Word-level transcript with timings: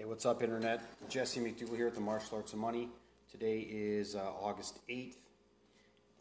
Hey, 0.00 0.06
what's 0.06 0.24
up, 0.24 0.42
Internet? 0.42 0.80
Jesse 1.10 1.40
McDougall 1.40 1.76
here 1.76 1.86
at 1.86 1.94
the 1.94 2.00
Martial 2.00 2.38
Arts 2.38 2.54
of 2.54 2.58
Money. 2.58 2.88
Today 3.30 3.58
is 3.70 4.16
uh, 4.16 4.30
August 4.40 4.78
8th, 4.88 5.16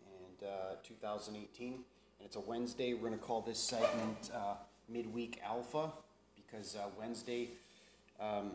and 0.05 0.49
uh, 0.49 0.75
2018, 0.83 1.67
and 1.67 1.81
it's 2.25 2.35
a 2.35 2.41
Wednesday. 2.41 2.93
We're 2.93 3.07
going 3.07 3.13
to 3.13 3.19
call 3.19 3.39
this 3.39 3.57
segment 3.57 4.31
uh, 4.35 4.55
Midweek 4.89 5.39
Alpha 5.45 5.93
because 6.35 6.75
uh, 6.75 6.89
Wednesday. 6.99 7.51
Um, 8.19 8.51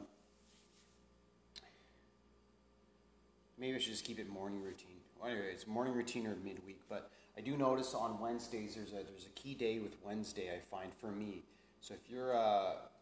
maybe 3.59 3.77
I 3.77 3.79
should 3.79 3.93
just 3.93 4.05
keep 4.05 4.19
it 4.19 4.29
morning 4.29 4.63
routine. 4.63 4.99
Well, 5.19 5.31
anyway, 5.31 5.47
it's 5.53 5.67
morning 5.67 5.95
routine 5.95 6.27
or 6.27 6.37
midweek, 6.45 6.83
but 6.91 7.11
I 7.39 7.41
do 7.41 7.57
notice 7.57 7.95
on 7.95 8.21
Wednesdays 8.21 8.75
there's 8.75 8.91
a 8.91 8.97
there's 8.97 9.25
a 9.25 9.41
key 9.41 9.55
day 9.55 9.79
with 9.79 9.97
Wednesday. 10.05 10.55
I 10.55 10.59
find 10.59 10.93
for 10.93 11.11
me. 11.11 11.45
So 11.81 11.95
if 11.95 12.11
you're 12.11 12.37
uh, 12.37 12.73
I'll 12.75 12.94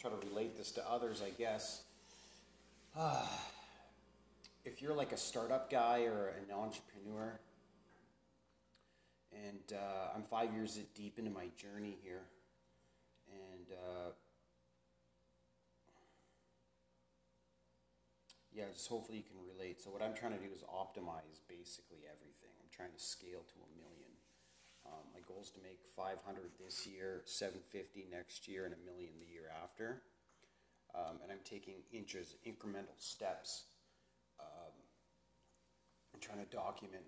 try 0.00 0.10
to 0.10 0.16
relate 0.28 0.56
this 0.56 0.70
to 0.72 0.90
others, 0.90 1.22
I 1.24 1.30
guess. 1.30 1.82
If 4.64 4.80
you're 4.80 4.94
like 4.94 5.10
a 5.10 5.16
startup 5.16 5.68
guy 5.72 6.04
or 6.04 6.28
an 6.38 6.54
entrepreneur, 6.54 7.36
and 9.32 9.72
uh, 9.72 10.14
I'm 10.14 10.22
five 10.22 10.54
years 10.54 10.78
deep 10.94 11.18
into 11.18 11.32
my 11.32 11.46
journey 11.58 11.98
here, 12.04 12.22
and 13.26 13.66
uh, 13.72 14.10
yeah, 18.54 18.64
just 18.72 18.88
hopefully 18.88 19.18
you 19.18 19.24
can 19.24 19.40
relate. 19.40 19.80
So 19.80 19.90
what 19.90 20.02
I'm 20.02 20.14
trying 20.14 20.32
to 20.32 20.38
do 20.38 20.52
is 20.54 20.62
optimize 20.68 21.40
basically 21.48 22.04
everything. 22.04 22.52
I'm 22.60 22.70
trying 22.70 22.92
to 22.92 23.02
scale 23.02 23.40
to 23.40 23.56
a 23.56 23.70
million. 23.80 24.01
Um, 24.86 25.04
my 25.14 25.20
goal 25.26 25.40
is 25.42 25.50
to 25.50 25.60
make 25.62 25.78
500 25.96 26.18
this 26.62 26.86
year, 26.86 27.22
750 27.24 28.06
next 28.10 28.48
year, 28.48 28.64
and 28.64 28.74
a 28.74 28.82
million 28.84 29.12
the 29.18 29.32
year 29.32 29.50
after. 29.62 30.02
Um, 30.94 31.18
and 31.22 31.32
I'm 31.32 31.40
taking 31.44 31.74
inches, 31.92 32.36
incremental 32.46 32.98
steps. 32.98 33.64
Um, 34.40 34.72
I'm 36.12 36.20
trying 36.20 36.44
to 36.44 36.50
document 36.54 37.04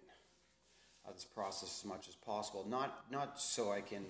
uh, 1.07 1.13
this 1.13 1.25
process 1.25 1.83
as 1.83 1.89
much 1.89 2.09
as 2.09 2.15
possible. 2.15 2.65
Not 2.69 3.05
not 3.11 3.39
so 3.39 3.73
I 3.73 3.81
can 3.81 4.05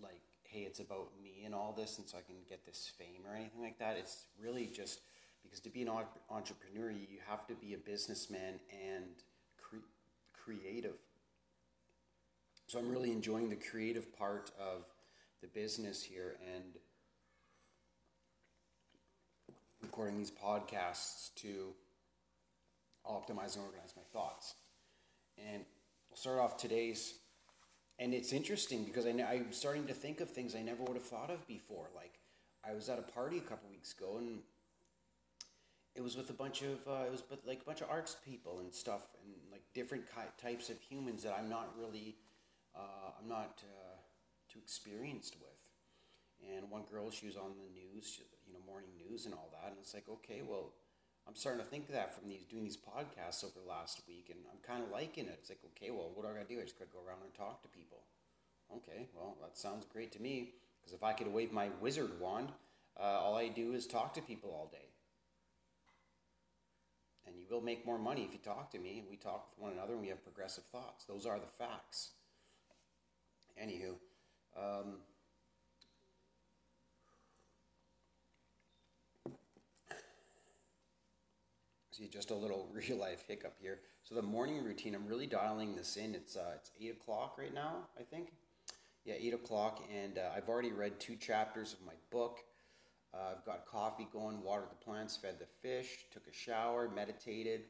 like, 0.00 0.22
hey, 0.44 0.60
it's 0.60 0.80
about 0.80 1.08
me 1.22 1.42
and 1.44 1.54
all 1.54 1.72
this, 1.72 1.98
and 1.98 2.06
so 2.06 2.18
I 2.18 2.22
can 2.22 2.36
get 2.48 2.64
this 2.64 2.90
fame 2.98 3.22
or 3.28 3.34
anything 3.34 3.60
like 3.60 3.78
that. 3.78 3.96
It's 3.96 4.26
really 4.40 4.66
just 4.66 5.00
because 5.42 5.60
to 5.60 5.70
be 5.70 5.82
an 5.82 5.90
entrepreneur, 6.30 6.90
you 6.90 7.18
have 7.28 7.46
to 7.48 7.54
be 7.54 7.74
a 7.74 7.78
businessman 7.78 8.60
and 8.70 9.04
cre- 9.60 9.88
creative. 10.32 10.96
So 12.72 12.78
I'm 12.78 12.88
really 12.88 13.12
enjoying 13.12 13.50
the 13.50 13.56
creative 13.56 14.16
part 14.16 14.50
of 14.58 14.86
the 15.42 15.46
business 15.46 16.02
here 16.02 16.36
and 16.54 16.64
recording 19.82 20.16
these 20.16 20.30
podcasts 20.30 21.34
to 21.34 21.74
optimize 23.06 23.56
and 23.56 23.64
organize 23.66 23.92
my 23.94 24.04
thoughts. 24.10 24.54
And 25.36 25.66
we'll 26.08 26.16
start 26.16 26.38
off 26.38 26.56
today's, 26.56 27.16
and 27.98 28.14
it's 28.14 28.32
interesting 28.32 28.84
because 28.84 29.04
I, 29.04 29.10
I'm 29.10 29.52
starting 29.52 29.86
to 29.88 29.92
think 29.92 30.22
of 30.22 30.30
things 30.30 30.54
I 30.54 30.62
never 30.62 30.82
would 30.82 30.96
have 30.96 31.04
thought 31.04 31.28
of 31.28 31.46
before. 31.46 31.90
Like 31.94 32.20
I 32.66 32.72
was 32.72 32.88
at 32.88 32.98
a 32.98 33.02
party 33.02 33.36
a 33.36 33.42
couple 33.42 33.68
weeks 33.68 33.92
ago 33.92 34.16
and 34.16 34.38
it 35.94 36.02
was 36.02 36.16
with 36.16 36.30
a 36.30 36.32
bunch 36.32 36.62
of 36.62 36.78
uh, 36.88 37.04
it 37.06 37.12
was 37.12 37.20
but 37.20 37.40
like 37.46 37.60
a 37.60 37.64
bunch 37.66 37.82
of 37.82 37.90
arts 37.90 38.16
people 38.24 38.60
and 38.60 38.72
stuff 38.72 39.02
and 39.22 39.34
like 39.50 39.60
different 39.74 40.04
types 40.40 40.70
of 40.70 40.80
humans 40.80 41.22
that 41.24 41.36
I'm 41.38 41.50
not 41.50 41.68
really 41.78 42.16
uh, 42.76 43.18
I'm 43.18 43.28
not 43.28 43.62
uh, 43.62 43.96
too 44.48 44.58
experienced 44.62 45.36
with. 45.40 45.50
And 46.42 46.70
one 46.70 46.82
girl, 46.90 47.10
she 47.10 47.26
was 47.26 47.36
on 47.36 47.54
the 47.54 47.70
news, 47.70 48.18
you 48.46 48.52
know, 48.52 48.58
morning 48.66 48.90
news 48.98 49.26
and 49.26 49.34
all 49.34 49.48
that, 49.52 49.70
and 49.70 49.78
it's 49.80 49.94
like, 49.94 50.08
okay, 50.08 50.42
well, 50.42 50.72
I'm 51.26 51.36
starting 51.36 51.62
to 51.62 51.70
think 51.70 51.86
that 51.92 52.18
from 52.18 52.28
these 52.28 52.42
doing 52.50 52.64
these 52.64 52.76
podcasts 52.76 53.44
over 53.44 53.54
the 53.62 53.68
last 53.68 54.02
week, 54.08 54.26
and 54.30 54.40
I'm 54.50 54.58
kind 54.66 54.82
of 54.82 54.90
liking 54.90 55.26
it. 55.26 55.38
It's 55.38 55.50
like, 55.50 55.62
okay, 55.76 55.92
well, 55.92 56.10
what 56.14 56.26
do 56.26 56.32
I 56.32 56.34
got 56.34 56.48
to 56.48 56.54
do? 56.54 56.60
I 56.60 56.64
just 56.64 56.78
got 56.78 56.90
to 56.90 56.96
go 56.96 56.98
around 57.06 57.22
and 57.22 57.32
talk 57.32 57.62
to 57.62 57.68
people. 57.68 58.02
Okay, 58.74 59.06
well, 59.14 59.36
that 59.40 59.56
sounds 59.56 59.86
great 59.86 60.10
to 60.12 60.20
me 60.20 60.54
because 60.80 60.94
if 60.94 61.04
I 61.04 61.12
could 61.12 61.32
wave 61.32 61.52
my 61.52 61.68
wizard 61.80 62.18
wand, 62.18 62.48
uh, 62.98 63.04
all 63.04 63.36
I 63.36 63.48
do 63.48 63.74
is 63.74 63.86
talk 63.86 64.12
to 64.14 64.22
people 64.22 64.50
all 64.50 64.68
day 64.72 64.92
and 67.26 67.36
you 67.36 67.46
will 67.50 67.62
make 67.62 67.86
more 67.86 67.98
money 67.98 68.24
if 68.24 68.32
you 68.32 68.38
talk 68.38 68.70
to 68.70 68.78
me 68.78 68.98
and 68.98 69.08
we 69.08 69.16
talk 69.16 69.48
with 69.50 69.62
one 69.62 69.72
another 69.72 69.94
and 69.94 70.02
we 70.02 70.08
have 70.08 70.22
progressive 70.22 70.64
thoughts. 70.64 71.04
Those 71.04 71.26
are 71.26 71.38
the 71.38 71.46
facts. 71.46 72.10
Anywho, 73.62 73.94
um, 74.56 74.96
see 81.92 82.08
just 82.08 82.30
a 82.30 82.34
little 82.34 82.68
real 82.74 82.96
life 82.96 83.24
hiccup 83.28 83.54
here. 83.60 83.80
So 84.02 84.16
the 84.16 84.22
morning 84.22 84.64
routine, 84.64 84.96
I'm 84.96 85.06
really 85.06 85.28
dialing 85.28 85.76
this 85.76 85.96
in. 85.96 86.14
It's 86.14 86.36
uh, 86.36 86.52
it's 86.56 86.72
eight 86.80 86.96
o'clock 87.00 87.36
right 87.38 87.54
now, 87.54 87.86
I 87.98 88.02
think. 88.02 88.32
Yeah, 89.04 89.14
eight 89.18 89.34
o'clock, 89.34 89.80
and 89.92 90.18
uh, 90.18 90.30
I've 90.36 90.48
already 90.48 90.72
read 90.72 90.98
two 90.98 91.16
chapters 91.16 91.72
of 91.72 91.84
my 91.86 91.94
book. 92.10 92.38
Uh, 93.14 93.34
I've 93.36 93.44
got 93.44 93.66
coffee 93.66 94.08
going, 94.12 94.42
watered 94.42 94.70
the 94.70 94.84
plants, 94.84 95.16
fed 95.16 95.38
the 95.38 95.46
fish, 95.60 96.06
took 96.12 96.26
a 96.26 96.32
shower, 96.32 96.88
meditated. 96.94 97.62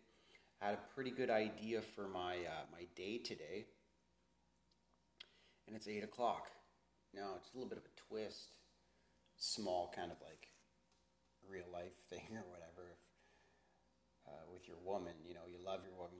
Had 0.61 0.75
a 0.75 0.95
pretty 0.95 1.11
good 1.11 1.31
idea 1.31 1.83
for 1.83 2.07
my 2.09 2.37
uh, 2.37 2.65
my 2.73 2.87
day 2.95 3.19
today, 3.19 3.67
and 5.67 5.77
it's 5.77 5.89
eight 5.89 6.05
o'clock. 6.05 6.51
Now 7.15 7.35
it's 7.37 7.53
a 7.53 7.57
little 7.57 7.69
bit 7.69 7.79
of 7.79 7.85
a 7.85 7.95
twist, 8.09 8.55
small 9.37 9.93
kind 9.95 10.11
of 10.11 10.19
like 10.23 10.49
real 11.49 11.69
life 11.73 11.97
thing 12.11 12.29
or 12.33 12.45
whatever. 12.51 12.91
If, 12.93 13.03
uh, 14.27 14.45
with 14.53 14.69
your 14.69 14.79
woman, 14.85 15.15
you 15.27 15.35
know, 15.35 15.47
you 15.51 15.59
love 15.65 15.81
your 15.85 15.99
woman, 15.99 16.19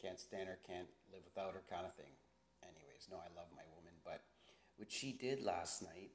can't 0.00 0.20
stand 0.20 0.48
her, 0.48 0.58
can't 0.66 0.88
live 1.12 1.22
without 1.24 1.54
her, 1.54 1.62
kind 1.68 1.86
of 1.86 1.94
thing. 1.94 2.12
Anyways, 2.62 3.08
no, 3.10 3.16
I 3.16 3.32
love 3.34 3.48
my 3.56 3.64
woman, 3.74 3.94
but 4.04 4.20
what 4.76 4.92
she 4.92 5.12
did 5.12 5.42
last 5.42 5.82
night 5.82 6.10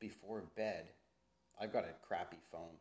before 0.00 0.42
bed 0.56 0.90
I've 1.60 1.72
got 1.72 1.84
a 1.84 1.92
crappy 2.00 2.40
phone. 2.50 2.80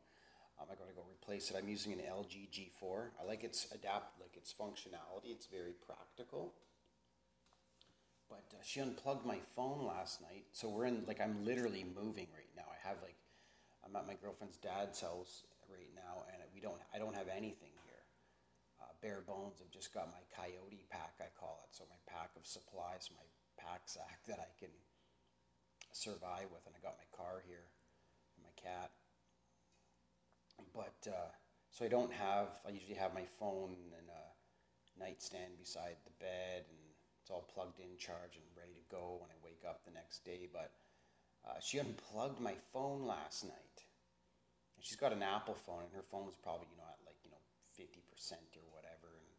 Um, 0.60 0.68
I 0.72 0.76
got 0.76 0.88
to 0.88 0.96
go 0.96 1.04
replace 1.04 1.52
it. 1.52 1.58
I'm 1.60 1.68
using 1.68 1.92
an 1.92 2.00
LG 2.00 2.48
G4. 2.50 3.10
I 3.22 3.28
like 3.28 3.44
its 3.44 3.68
adapt, 3.74 4.20
like 4.22 4.38
its 4.38 4.54
functionality. 4.54 5.32
It's 5.32 5.48
very 5.48 5.74
practical. 5.86 6.54
But 8.30 8.46
uh, 8.54 8.62
she 8.64 8.80
unplugged 8.80 9.26
my 9.26 9.40
phone 9.56 9.86
last 9.86 10.22
night, 10.22 10.46
so 10.54 10.70
we're 10.70 10.86
in 10.86 11.04
like 11.08 11.20
I'm 11.20 11.44
literally 11.44 11.84
moving 11.84 12.28
right 12.34 12.54
now. 12.56 12.70
I 12.70 12.88
have 12.88 12.98
like 13.02 13.18
I'm 13.84 13.96
at 13.96 14.06
my 14.06 14.14
girlfriend's 14.14 14.58
dad's 14.58 15.02
house 15.02 15.44
right 15.68 15.90
now, 15.96 16.26
and 16.32 16.42
we 16.54 16.62
don't 16.62 16.78
I 16.94 17.00
don't 17.00 17.16
have 17.16 17.28
anything 17.28 17.74
here. 17.86 18.06
Uh, 18.80 18.94
bare 19.02 19.24
bones. 19.26 19.62
I've 19.62 19.74
just 19.74 19.94
got 19.94 20.14
my 20.14 20.22
coyote 20.30 20.86
pack, 20.90 21.18
I 21.20 21.34
call 21.34 21.60
it. 21.66 21.74
So 21.76 21.84
my 21.90 21.98
pack 22.06 22.30
of 22.38 22.46
supplies, 22.46 23.10
my 23.18 23.26
pack 23.58 23.82
sack 23.86 24.22
that 24.28 24.40
I 24.40 24.54
can 24.60 24.72
survive 25.92 26.54
with, 26.54 26.66
and 26.66 26.76
I 26.78 26.82
got 26.86 27.02
my 27.02 27.10
car 27.10 27.42
here 27.48 27.66
and 28.38 28.46
my 28.46 28.54
cat. 28.56 28.92
But 30.74 31.10
uh, 31.10 31.34
so 31.72 31.86
I 31.86 31.88
don't 31.88 32.14
have. 32.14 32.60
I 32.68 32.72
usually 32.72 32.96
have 32.96 33.14
my 33.14 33.26
phone 33.40 33.76
and 33.98 34.08
a 34.10 34.24
nightstand 35.00 35.58
beside 35.58 35.98
the 36.06 36.14
bed, 36.20 36.66
and 36.70 36.89
it's 37.30 37.38
all 37.38 37.46
plugged 37.54 37.78
in, 37.78 37.94
charged, 38.02 38.42
and 38.42 38.58
ready 38.58 38.74
to 38.74 38.90
go 38.90 39.22
when 39.22 39.30
I 39.30 39.38
wake 39.46 39.62
up 39.62 39.86
the 39.86 39.94
next 39.94 40.26
day. 40.26 40.50
But 40.50 40.74
uh, 41.46 41.62
she 41.62 41.78
unplugged 41.78 42.42
my 42.42 42.58
phone 42.74 43.06
last 43.06 43.46
night, 43.46 43.78
and 44.74 44.82
she's 44.82 44.98
got 44.98 45.14
an 45.14 45.22
Apple 45.22 45.54
phone, 45.54 45.86
and 45.86 45.94
her 45.94 46.02
phone 46.02 46.26
was 46.26 46.34
probably 46.34 46.66
you 46.74 46.82
know 46.82 46.90
at 46.90 46.98
like 47.06 47.22
you 47.22 47.30
know 47.30 47.44
fifty 47.78 48.02
percent 48.10 48.58
or 48.58 48.66
whatever, 48.74 49.14
and 49.14 49.30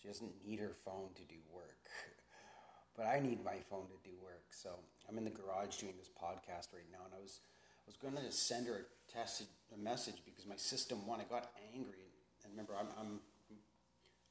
she 0.00 0.08
doesn't 0.08 0.32
need 0.40 0.56
her 0.56 0.72
phone 0.88 1.12
to 1.20 1.24
do 1.28 1.36
work. 1.52 1.84
but 2.96 3.04
I 3.04 3.20
need 3.20 3.44
my 3.44 3.60
phone 3.68 3.92
to 3.92 4.00
do 4.00 4.16
work. 4.24 4.48
So 4.48 4.72
I'm 5.04 5.20
in 5.20 5.28
the 5.28 5.36
garage 5.36 5.76
doing 5.76 6.00
this 6.00 6.08
podcast 6.08 6.72
right 6.72 6.88
now, 6.88 7.04
and 7.04 7.12
I 7.12 7.20
was 7.20 7.44
I 7.84 7.92
was 7.92 8.00
going 8.00 8.16
to 8.16 8.32
send 8.32 8.72
her 8.72 8.88
a, 8.88 9.12
test, 9.12 9.44
a 9.68 9.76
message 9.76 10.24
because 10.24 10.48
my 10.48 10.56
system 10.56 11.04
one, 11.04 11.20
I 11.20 11.28
got 11.28 11.52
angry. 11.76 12.08
And 12.40 12.56
remember, 12.56 12.72
I'm, 12.80 12.88
I'm 12.96 13.20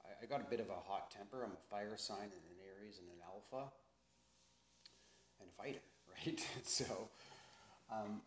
I 0.01 0.25
got 0.25 0.41
a 0.41 0.49
bit 0.49 0.59
of 0.63 0.69
a 0.69 0.79
hot 0.87 1.11
temper. 1.11 1.43
I'm 1.43 1.53
a 1.53 1.63
fire 1.69 1.97
sign 1.97 2.31
and 2.31 2.43
an 2.49 2.62
Aries 2.83 2.99
and 2.99 3.07
an 3.07 3.23
Alpha 3.23 3.71
and 5.39 5.47
a 5.47 5.55
fighter, 5.55 5.83
right? 6.11 6.39
so, 6.67 7.07
um, 7.87 8.19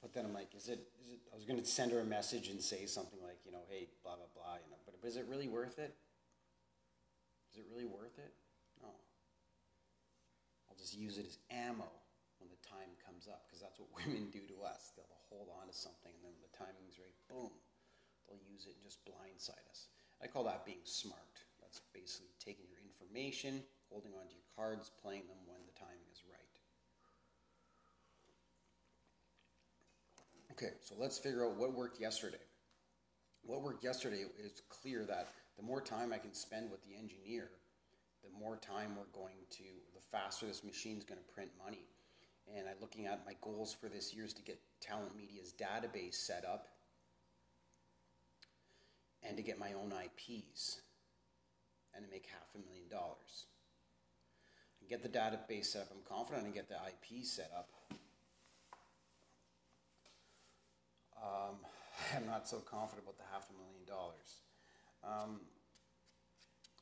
but 0.00 0.12
then 0.14 0.24
I'm 0.24 0.32
like, 0.32 0.54
is 0.56 0.68
it, 0.68 0.88
is 1.04 1.12
it, 1.12 1.20
I 1.32 1.36
was 1.36 1.44
going 1.44 1.60
to 1.60 1.66
send 1.66 1.92
her 1.92 2.00
a 2.00 2.04
message 2.04 2.48
and 2.48 2.60
say 2.60 2.86
something 2.86 3.20
like, 3.20 3.44
you 3.44 3.52
know, 3.52 3.64
hey, 3.68 3.88
blah, 4.02 4.16
blah, 4.16 4.32
blah, 4.32 4.56
you 4.64 4.70
know, 4.72 4.80
but, 4.88 4.96
but 5.00 5.08
is 5.08 5.16
it 5.16 5.26
really 5.28 5.48
worth 5.48 5.78
it? 5.78 5.92
Is 7.52 7.60
it 7.60 7.66
really 7.68 7.84
worth 7.84 8.16
it? 8.16 8.32
No. 8.80 8.88
I'll 10.68 10.80
just 10.80 10.96
use 10.96 11.18
it 11.18 11.28
as 11.28 11.36
ammo 11.52 11.92
when 12.40 12.48
the 12.48 12.60
time 12.64 12.96
comes 13.04 13.28
up 13.28 13.44
because 13.44 13.60
that's 13.60 13.76
what 13.76 13.92
women 14.00 14.32
do 14.32 14.40
to 14.48 14.64
us. 14.64 14.96
They'll 14.96 15.12
hold 15.28 15.52
on 15.60 15.68
to 15.68 15.76
something 15.76 16.12
and 16.12 16.24
then 16.24 16.32
when 16.32 16.44
the 16.44 16.56
timing's 16.56 16.96
right, 16.96 17.16
boom, 17.28 17.52
they'll 18.24 18.44
use 18.48 18.64
it 18.64 18.80
and 18.80 18.84
just 18.84 19.04
blindside 19.04 19.68
us. 19.68 19.92
I 20.24 20.26
call 20.26 20.48
that 20.48 20.64
being 20.64 20.84
smart. 20.88 21.43
Basically 21.92 22.34
taking 22.38 22.66
your 22.68 22.80
information, 22.80 23.62
holding 23.90 24.12
on 24.12 24.28
to 24.28 24.34
your 24.34 24.48
cards, 24.54 24.90
playing 25.00 25.26
them 25.26 25.38
when 25.46 25.60
the 25.66 25.78
timing 25.78 26.08
is 26.12 26.22
right. 26.28 26.54
Okay, 30.52 30.74
so 30.82 30.94
let's 30.98 31.18
figure 31.18 31.44
out 31.44 31.56
what 31.56 31.74
worked 31.74 32.00
yesterday. 32.00 32.44
What 33.42 33.62
worked 33.62 33.82
yesterday 33.82 34.24
is 34.38 34.62
clear 34.68 35.04
that 35.06 35.28
the 35.56 35.62
more 35.62 35.80
time 35.80 36.12
I 36.12 36.18
can 36.18 36.32
spend 36.32 36.70
with 36.70 36.82
the 36.84 36.94
engineer, 36.96 37.50
the 38.22 38.30
more 38.38 38.56
time 38.56 38.96
we're 38.96 39.20
going 39.20 39.36
to, 39.50 39.64
the 39.94 40.00
faster 40.00 40.46
this 40.46 40.64
machine's 40.64 41.04
going 41.04 41.18
to 41.18 41.34
print 41.34 41.50
money. 41.62 41.86
And 42.56 42.68
I'm 42.68 42.76
looking 42.80 43.06
at 43.06 43.26
my 43.26 43.34
goals 43.40 43.74
for 43.74 43.88
this 43.88 44.14
year 44.14 44.24
is 44.24 44.32
to 44.34 44.42
get 44.42 44.60
Talent 44.80 45.16
Media's 45.16 45.52
database 45.52 46.14
set 46.14 46.44
up 46.44 46.68
and 49.22 49.36
to 49.36 49.42
get 49.42 49.58
my 49.58 49.72
own 49.72 49.92
IPs 49.92 50.80
and 51.94 52.04
to 52.04 52.10
make 52.10 52.26
half 52.26 52.48
a 52.54 52.58
million 52.58 52.88
dollars. 52.88 53.46
And 54.80 54.88
get 54.90 55.02
the 55.02 55.08
database 55.08 55.66
set 55.66 55.82
up. 55.82 55.88
I'm 55.92 56.02
confident 56.04 56.46
I 56.46 56.50
get 56.50 56.68
the 56.68 56.74
IP 56.74 57.24
set 57.24 57.50
up. 57.56 57.70
Um, 61.16 61.56
I'm 62.16 62.26
not 62.26 62.48
so 62.48 62.58
confident 62.58 63.04
about 63.04 63.16
the 63.18 63.24
half 63.32 63.48
a 63.50 63.54
million 63.54 63.84
dollars. 63.86 64.42
Um, 65.02 65.40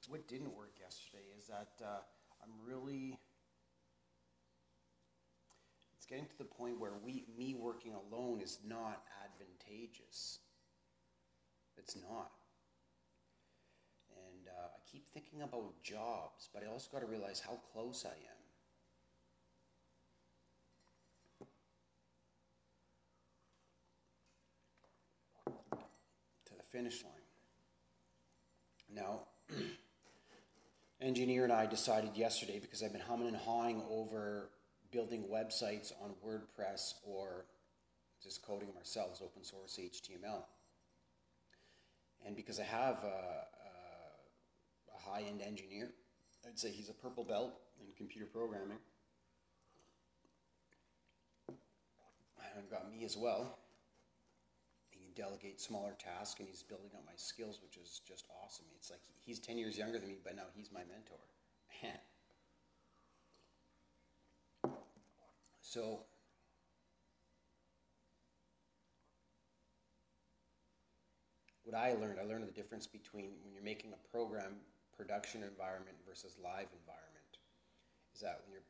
what 0.09 0.27
didn't 0.29 0.57
work 0.57 0.73
yesterday 0.81 1.25
is 1.39 1.47
that 1.47 1.85
uh, 1.85 2.01
I'm 2.43 2.51
really. 2.67 3.19
It's 5.97 6.07
getting 6.07 6.27
to 6.27 6.39
the 6.39 6.45
point 6.45 6.81
where 6.81 6.95
we, 7.05 7.25
me 7.39 7.55
working 7.55 7.93
alone 7.95 8.41
is 8.41 8.59
not 8.67 9.05
advantageous. 9.25 10.41
It's 11.77 11.97
not. 11.97 12.33
Keep 14.93 15.11
thinking 15.15 15.41
about 15.41 15.83
jobs, 15.83 16.51
but 16.53 16.63
I 16.63 16.67
also 16.67 16.91
got 16.93 17.01
to 17.01 17.07
realize 17.07 17.41
how 17.41 17.59
close 17.73 18.05
I 18.05 18.11
am. 18.11 18.17
To 26.45 26.55
the 26.55 26.63
finish 26.71 27.03
line. 27.03 27.13
Now, 28.95 29.29
engineer 31.01 31.45
and 31.45 31.53
I 31.55 31.65
decided 31.65 32.15
yesterday 32.15 32.59
because 32.61 32.83
I've 32.83 32.93
been 32.93 33.01
humming 33.01 33.29
and 33.29 33.37
hawing 33.37 33.83
over 33.91 34.51
building 34.91 35.25
websites 35.33 35.91
on 36.03 36.11
WordPress 36.23 36.97
or 37.03 37.47
just 38.23 38.43
coding 38.45 38.69
them 38.69 38.77
ourselves, 38.77 39.23
open 39.23 39.43
source 39.43 39.81
HTML. 39.81 40.43
And 42.27 42.37
because 42.37 42.61
I 42.61 42.65
have 42.65 43.03
a 43.05 43.62
high 45.05 45.23
end 45.29 45.43
engineer, 45.43 45.91
I'd 46.47 46.59
say 46.59 46.71
he's 46.71 46.89
a 46.89 46.95
purple 46.95 47.25
belt 47.25 47.53
in 47.81 47.87
computer 47.97 48.27
programming. 48.27 48.79
And 51.49 51.57
I've 52.59 52.71
got 52.71 52.91
me 52.91 53.05
as 53.05 53.17
well. 53.17 53.59
He 54.91 54.99
can 54.99 55.13
delegate 55.15 55.61
smaller 55.61 55.95
tasks 55.99 56.41
and 56.41 56.49
he's 56.49 56.63
building 56.63 56.91
up 56.95 57.03
my 57.07 57.13
skills, 57.17 57.61
which 57.63 57.77
is 57.77 58.01
just 58.07 58.27
awesome. 58.45 58.67
It's 58.77 58.91
like 58.91 59.01
he's 59.25 59.39
10 59.39 59.59
years 59.59 59.79
younger 59.79 59.99
than 59.99 60.09
me, 60.09 60.19
but 60.23 60.37
now 60.37 60.43
he's 60.55 60.71
my 60.73 60.81
mentor. 60.81 61.19
so 65.61 66.01
what 71.65 71.77
I 71.77 71.95
learned, 71.95 72.19
I 72.21 72.25
learned 72.25 72.47
the 72.47 72.53
difference 72.53 72.87
between 72.87 73.31
when 73.43 73.55
you're 73.55 73.63
making 73.63 73.93
a 73.93 74.09
program 74.11 74.57
production 74.97 75.43
environment 75.43 75.97
versus 76.07 76.37
live 76.43 76.71
environment. 76.73 77.33
Is 78.15 78.21
that 78.21 78.41
when 78.45 78.53
you're 78.53 78.69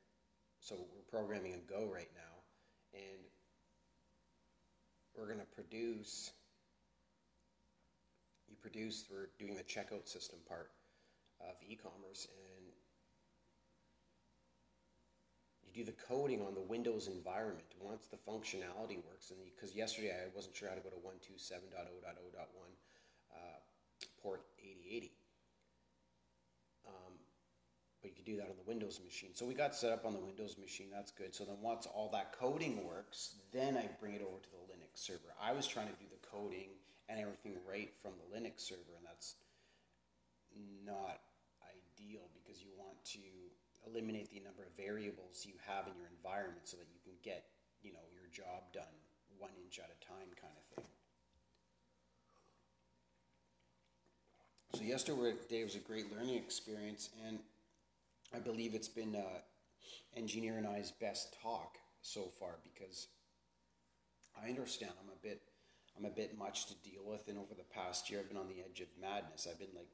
so 0.63 0.77
we're 0.95 1.03
programming 1.11 1.53
in 1.53 1.61
Go 1.67 1.91
right 1.93 2.11
now, 2.15 2.35
and 2.95 3.27
we're 5.17 5.27
going 5.27 5.41
to 5.41 5.55
produce. 5.55 6.31
You 8.49 8.57
produce. 8.61 9.05
We're 9.11 9.31
doing 9.39 9.57
the 9.57 9.65
checkout 9.65 10.07
system 10.07 10.39
part 10.49 10.71
of 11.41 11.57
e-commerce, 11.67 12.29
and 12.31 12.67
you 15.67 15.73
do 15.75 15.85
the 15.85 15.97
coding 16.07 16.43
on 16.47 16.55
the 16.55 16.61
Windows 16.61 17.09
environment. 17.09 17.67
Once 17.81 18.07
the 18.07 18.17
functionality 18.17 19.03
works, 19.03 19.31
and 19.31 19.41
because 19.45 19.75
yesterday 19.75 20.15
I 20.15 20.31
wasn't 20.35 20.55
sure 20.55 20.69
how 20.69 20.77
to 20.77 20.81
go 20.81 20.91
to 20.91 20.97
127.0.0.1 20.97 21.59
uh, 23.35 23.59
port 24.23 24.43
8080. 24.61 25.13
Um, 26.87 27.15
but 28.03 28.11
you 28.11 28.12
do 28.25 28.37
that 28.37 28.49
on 28.49 28.57
the 28.57 28.69
Windows 28.69 29.01
machine. 29.05 29.31
So 29.35 29.47
we 29.47 29.55
got 29.55 29.75
set 29.75 29.93
up 29.93 30.05
on 30.05 30.13
the 30.13 30.21
Windows 30.21 30.57
machine. 30.59 30.89
That's 30.93 31.11
good. 31.11 31.35
So 31.35 31.45
then 31.45 31.57
once 31.61 31.87
all 31.87 32.09
that 32.13 32.33
coding 32.39 32.87
works, 32.87 33.35
then 33.53 33.77
I 33.77 33.89
bring 34.01 34.15
it 34.15 34.23
over 34.23 34.39
to 34.39 34.51
the 34.51 34.63
Linux 34.73 34.97
server. 35.03 35.35
I 35.41 35.53
was 35.53 35.67
trying 35.67 35.89
to 35.89 35.95
do 35.95 36.07
the 36.11 36.27
coding 36.27 36.71
and 37.09 37.21
everything 37.21 37.55
right 37.69 37.91
from 38.01 38.13
the 38.17 38.29
Linux 38.37 38.61
server, 38.61 38.97
and 38.97 39.07
that's 39.07 39.35
not 40.87 41.21
ideal 41.65 42.23
because 42.33 42.63
you 42.63 42.71
want 42.79 42.97
to 43.05 43.25
eliminate 43.87 44.31
the 44.31 44.41
number 44.41 44.63
of 44.63 44.73
variables 44.77 45.45
you 45.45 45.55
have 45.67 45.87
in 45.87 45.95
your 45.99 46.09
environment 46.17 46.65
so 46.65 46.77
that 46.77 46.87
you 46.93 47.01
can 47.03 47.13
get 47.23 47.45
you 47.83 47.93
know 47.93 48.07
your 48.15 48.31
job 48.31 48.63
done 48.73 48.97
one 49.39 49.51
inch 49.65 49.79
at 49.79 49.91
a 49.91 49.99
time 50.05 50.31
kind 50.41 50.55
of 50.55 50.65
thing. 50.77 50.91
So 54.75 54.83
yesterday 54.85 55.65
was 55.65 55.75
a 55.75 55.85
great 55.85 56.11
learning 56.17 56.37
experience, 56.37 57.11
and 57.27 57.39
I 58.35 58.39
believe 58.39 58.75
it's 58.75 58.89
been 58.89 59.15
uh, 59.15 59.41
engineer 60.17 60.57
and 60.57 60.67
I's 60.67 60.91
best 60.91 61.37
talk 61.43 61.77
so 62.01 62.31
far 62.39 62.57
because 62.65 63.09
I 64.43 64.49
understand 64.49 64.93
I'm 65.03 65.11
a 65.11 65.23
bit 65.23 65.43
I'm 65.97 66.07
a 66.07 66.11
bit 66.11 66.39
much 66.39 66.67
to 66.67 66.75
deal 66.83 67.03
with, 67.05 67.29
and 67.29 67.37
over 67.37 67.55
the 67.55 67.69
past 67.75 68.09
year 68.09 68.21
I've 68.21 68.29
been 68.29 68.39
on 68.39 68.49
the 68.49 68.65
edge 68.65 68.81
of 68.81 68.89
madness. 68.99 69.47
I've 69.51 69.59
been 69.59 69.77
like, 69.77 69.91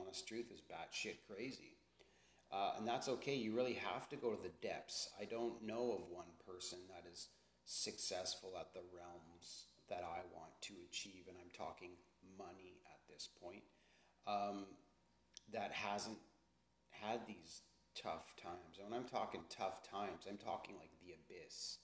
honest 0.00 0.26
truth 0.26 0.50
is 0.50 0.60
batshit 0.60 1.16
crazy. 1.30 1.76
Uh, 2.50 2.72
and 2.78 2.88
that's 2.88 3.08
okay. 3.08 3.34
You 3.34 3.54
really 3.54 3.74
have 3.74 4.08
to 4.08 4.16
go 4.16 4.30
to 4.30 4.42
the 4.42 4.52
depths. 4.66 5.10
I 5.20 5.24
don't 5.24 5.62
know 5.62 5.92
of 5.92 6.10
one 6.10 6.32
person 6.46 6.78
that 6.88 7.04
is 7.12 7.28
successful 7.66 8.52
at 8.58 8.72
the 8.72 8.80
realms 8.94 9.66
that 9.90 10.04
I 10.04 10.20
want 10.34 10.52
to 10.62 10.74
achieve, 10.88 11.24
and 11.28 11.36
I'm 11.36 11.50
talking 11.50 11.90
money 12.38 12.80
at 12.86 13.00
this 13.12 13.28
point 13.42 13.62
um, 14.26 14.64
that 15.52 15.72
hasn't 15.72 16.18
had 17.02 17.26
these 17.26 17.62
tough 17.96 18.36
times. 18.36 18.76
And 18.78 18.88
when 18.88 18.96
I'm 18.96 19.08
talking 19.08 19.42
tough 19.48 19.82
times, 19.82 20.28
I'm 20.28 20.38
talking 20.38 20.76
like 20.76 20.92
the 21.00 21.16
abyss 21.16 21.78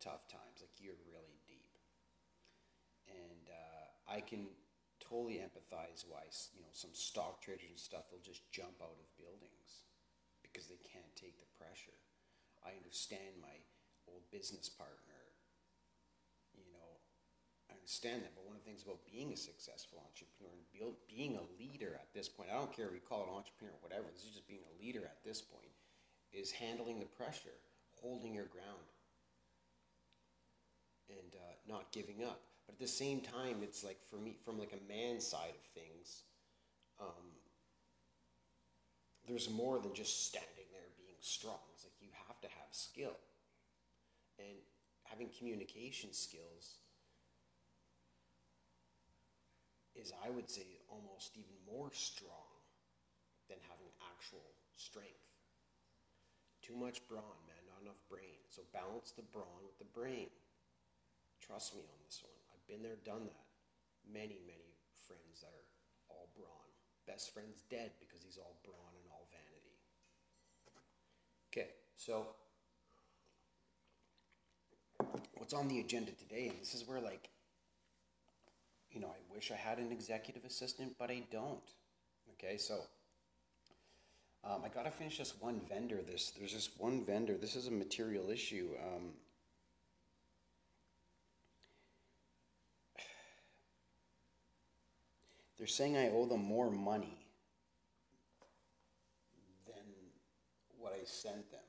tough 0.00 0.26
times, 0.26 0.64
like 0.64 0.74
you're 0.80 0.98
really 1.06 1.38
deep. 1.46 1.76
And 3.10 3.50
uh, 3.50 3.86
I 4.10 4.20
can 4.20 4.48
totally 5.02 5.42
empathize 5.42 6.06
why 6.06 6.22
you 6.54 6.62
know 6.62 6.70
some 6.72 6.94
stock 6.94 7.42
traders 7.42 7.66
and 7.66 7.78
stuff 7.78 8.06
will 8.12 8.22
just 8.22 8.46
jump 8.54 8.78
out 8.78 8.94
of 8.94 9.18
buildings 9.18 9.90
because 10.44 10.70
they 10.70 10.78
can't 10.78 11.14
take 11.18 11.38
the 11.42 11.50
pressure. 11.58 11.98
I 12.62 12.78
understand 12.78 13.42
my 13.42 13.58
old 14.06 14.22
business 14.30 14.68
partner 14.68 15.09
understand 17.74 18.22
that, 18.22 18.34
but 18.34 18.46
one 18.46 18.56
of 18.56 18.62
the 18.62 18.68
things 18.68 18.82
about 18.82 19.04
being 19.06 19.32
a 19.32 19.36
successful 19.36 20.02
entrepreneur 20.02 20.52
and 20.52 20.66
build, 20.74 20.94
being 21.08 21.38
a 21.38 21.46
leader 21.60 21.94
at 21.94 22.12
this 22.14 22.28
point, 22.28 22.50
I 22.50 22.58
don't 22.58 22.72
care 22.72 22.86
if 22.86 22.94
you 22.94 23.04
call 23.04 23.26
it 23.26 23.30
entrepreneur 23.30 23.74
or 23.74 23.82
whatever, 23.82 24.08
this 24.12 24.24
is 24.24 24.34
just 24.34 24.48
being 24.48 24.64
a 24.64 24.74
leader 24.80 25.04
at 25.04 25.22
this 25.24 25.40
point, 25.40 25.72
is 26.32 26.50
handling 26.50 27.00
the 27.00 27.06
pressure, 27.06 27.58
holding 28.00 28.34
your 28.34 28.46
ground, 28.48 28.88
and 31.10 31.34
uh, 31.34 31.54
not 31.66 31.90
giving 31.92 32.22
up. 32.22 32.40
But 32.66 32.74
at 32.74 32.80
the 32.80 32.88
same 32.88 33.20
time, 33.20 33.62
it's 33.62 33.82
like 33.82 33.98
for 34.08 34.16
me, 34.16 34.36
from 34.44 34.58
like 34.58 34.72
a 34.72 34.82
man's 34.86 35.26
side 35.26 35.54
of 35.54 35.64
things, 35.74 36.22
um, 37.00 37.34
there's 39.26 39.50
more 39.50 39.78
than 39.78 39.94
just 39.94 40.26
standing 40.26 40.68
there 40.72 40.90
being 40.96 41.18
strong. 41.20 41.58
It's 41.74 41.84
like 41.84 41.94
you 42.00 42.08
have 42.26 42.40
to 42.40 42.48
have 42.48 42.70
skill. 42.70 43.16
And 44.38 44.56
having 45.04 45.28
communication 45.36 46.12
skills 46.12 46.78
is, 50.00 50.12
I 50.24 50.30
would 50.30 50.48
say, 50.48 50.80
almost 50.88 51.36
even 51.36 51.54
more 51.68 51.92
strong 51.92 52.56
than 53.48 53.60
having 53.68 53.92
actual 54.08 54.56
strength. 54.76 55.28
Too 56.64 56.76
much 56.76 57.04
brawn, 57.08 57.40
man, 57.44 57.62
not 57.68 57.82
enough 57.84 58.00
brain. 58.08 58.40
So 58.48 58.62
balance 58.72 59.12
the 59.12 59.26
brawn 59.28 59.66
with 59.66 59.76
the 59.78 59.90
brain. 59.92 60.32
Trust 61.44 61.74
me 61.76 61.82
on 61.84 61.98
this 62.06 62.22
one. 62.22 62.36
I've 62.54 62.66
been 62.66 62.82
there, 62.82 63.00
done 63.04 63.26
that. 63.26 63.46
Many, 64.06 64.40
many 64.46 64.76
friends 65.06 65.44
that 65.44 65.52
are 65.52 65.68
all 66.08 66.30
brawn. 66.36 66.68
Best 67.06 67.34
friend's 67.34 67.62
dead 67.68 67.92
because 67.98 68.22
he's 68.22 68.38
all 68.38 68.56
brawn 68.64 68.94
and 68.96 69.06
all 69.10 69.26
vanity. 69.34 69.76
Okay, 71.50 71.74
so 71.96 72.28
what's 75.34 75.54
on 75.54 75.66
the 75.66 75.80
agenda 75.80 76.12
today? 76.12 76.48
And 76.48 76.60
this 76.60 76.74
is 76.74 76.86
where, 76.86 77.00
like, 77.00 77.28
you 78.92 79.00
know, 79.00 79.08
I 79.08 79.34
wish 79.34 79.50
I 79.50 79.56
had 79.56 79.78
an 79.78 79.92
executive 79.92 80.44
assistant, 80.44 80.94
but 80.98 81.10
I 81.10 81.22
don't. 81.30 81.60
Okay, 82.34 82.56
so 82.56 82.80
um, 84.44 84.62
I 84.64 84.68
got 84.68 84.84
to 84.84 84.90
finish 84.90 85.18
this 85.18 85.34
one 85.38 85.60
vendor. 85.68 86.00
This 86.02 86.32
there's 86.36 86.54
this 86.54 86.70
one 86.78 87.04
vendor. 87.04 87.36
This 87.36 87.56
is 87.56 87.66
a 87.66 87.70
material 87.70 88.30
issue. 88.30 88.70
Um, 88.82 89.10
they're 95.58 95.66
saying 95.66 95.96
I 95.96 96.08
owe 96.08 96.26
them 96.26 96.42
more 96.42 96.70
money 96.70 97.18
than 99.66 99.84
what 100.78 100.92
I 100.92 101.04
sent 101.04 101.50
them. 101.50 101.60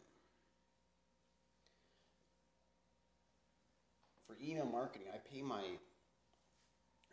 For 4.25 4.37
email 4.41 4.65
marketing, 4.65 5.07
I 5.13 5.17
pay 5.17 5.41
my 5.41 5.63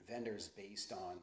vendors 0.09 0.49
based 0.49 0.93
on 0.93 1.19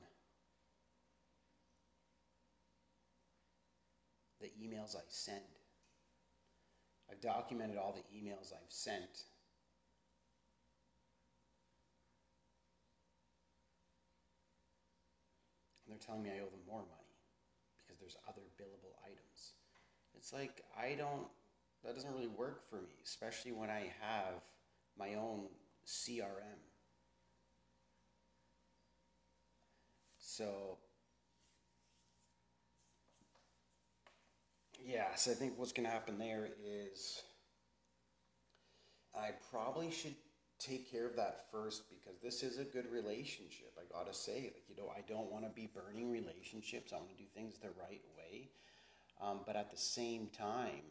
the 4.40 4.48
emails 4.62 4.96
I 4.96 5.02
send. 5.08 5.40
I've 7.10 7.22
documented 7.22 7.78
all 7.78 7.94
the 7.94 8.18
emails 8.18 8.54
I've 8.54 8.70
sent. 8.70 9.24
And 15.86 15.90
they're 15.90 15.98
telling 16.06 16.24
me 16.24 16.30
I 16.30 16.42
owe 16.42 16.50
them 16.50 16.60
more 16.68 16.80
money 16.80 16.92
because 17.78 18.00
there's 18.00 18.18
other 18.28 18.42
billable 18.60 18.96
items. 19.04 19.54
It's 20.18 20.34
like, 20.34 20.64
I 20.80 20.96
don't, 20.96 21.28
that 21.84 21.96
doesn't 21.96 22.12
really 22.12 22.28
work 22.28 22.68
for 22.70 22.78
me, 22.78 22.96
especially 23.04 23.52
when 23.52 23.70
I 23.70 23.92
have 24.02 24.42
my 24.98 25.14
own 25.16 25.46
CRM. 25.86 26.60
So, 30.36 30.80
yeah, 34.84 35.16
so 35.16 35.32
I 35.32 35.34
think 35.34 35.54
what's 35.58 35.72
going 35.72 35.86
to 35.86 35.92
happen 35.92 36.18
there 36.18 36.50
is 36.62 37.24
I 39.16 39.30
probably 39.50 39.92
should 39.92 40.16
take 40.60 40.92
care 40.92 41.06
of 41.06 41.16
that 41.16 41.50
first 41.52 41.84
because 41.90 42.20
this 42.22 42.44
is 42.44 42.60
a 42.60 42.66
good 42.66 42.92
relationship. 42.92 43.72
I 43.78 43.84
gotta 43.92 44.14
say, 44.14 44.52
like 44.54 44.64
you 44.68 44.76
know, 44.76 44.92
I 44.96 45.02
don't 45.08 45.32
want 45.32 45.44
to 45.46 45.50
be 45.50 45.70
burning 45.74 46.12
relationships. 46.12 46.92
I 46.92 46.98
want 46.98 47.10
to 47.10 47.16
do 47.16 47.30
things 47.34 47.58
the 47.60 47.70
right 47.70 48.02
way, 48.18 48.50
um, 49.22 49.42
but 49.46 49.56
at 49.56 49.72
the 49.72 49.78
same 49.78 50.30
time, 50.38 50.84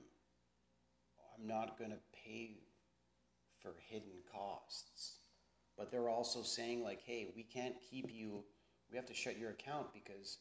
I'm 1.37 1.47
not 1.47 1.79
gonna 1.79 1.99
pay 2.25 2.61
for 3.61 3.75
hidden 3.89 4.23
costs. 4.33 5.17
But 5.77 5.91
they're 5.91 6.09
also 6.09 6.43
saying 6.43 6.85
like, 6.85 7.03
hey, 7.05 7.33
we 7.35 7.43
can't 7.43 7.75
keep 7.91 8.13
you. 8.13 8.45
We 8.91 8.97
have 8.97 9.07
to 9.07 9.15
shut 9.15 9.39
your 9.39 9.51
account 9.51 9.87
because 9.93 10.39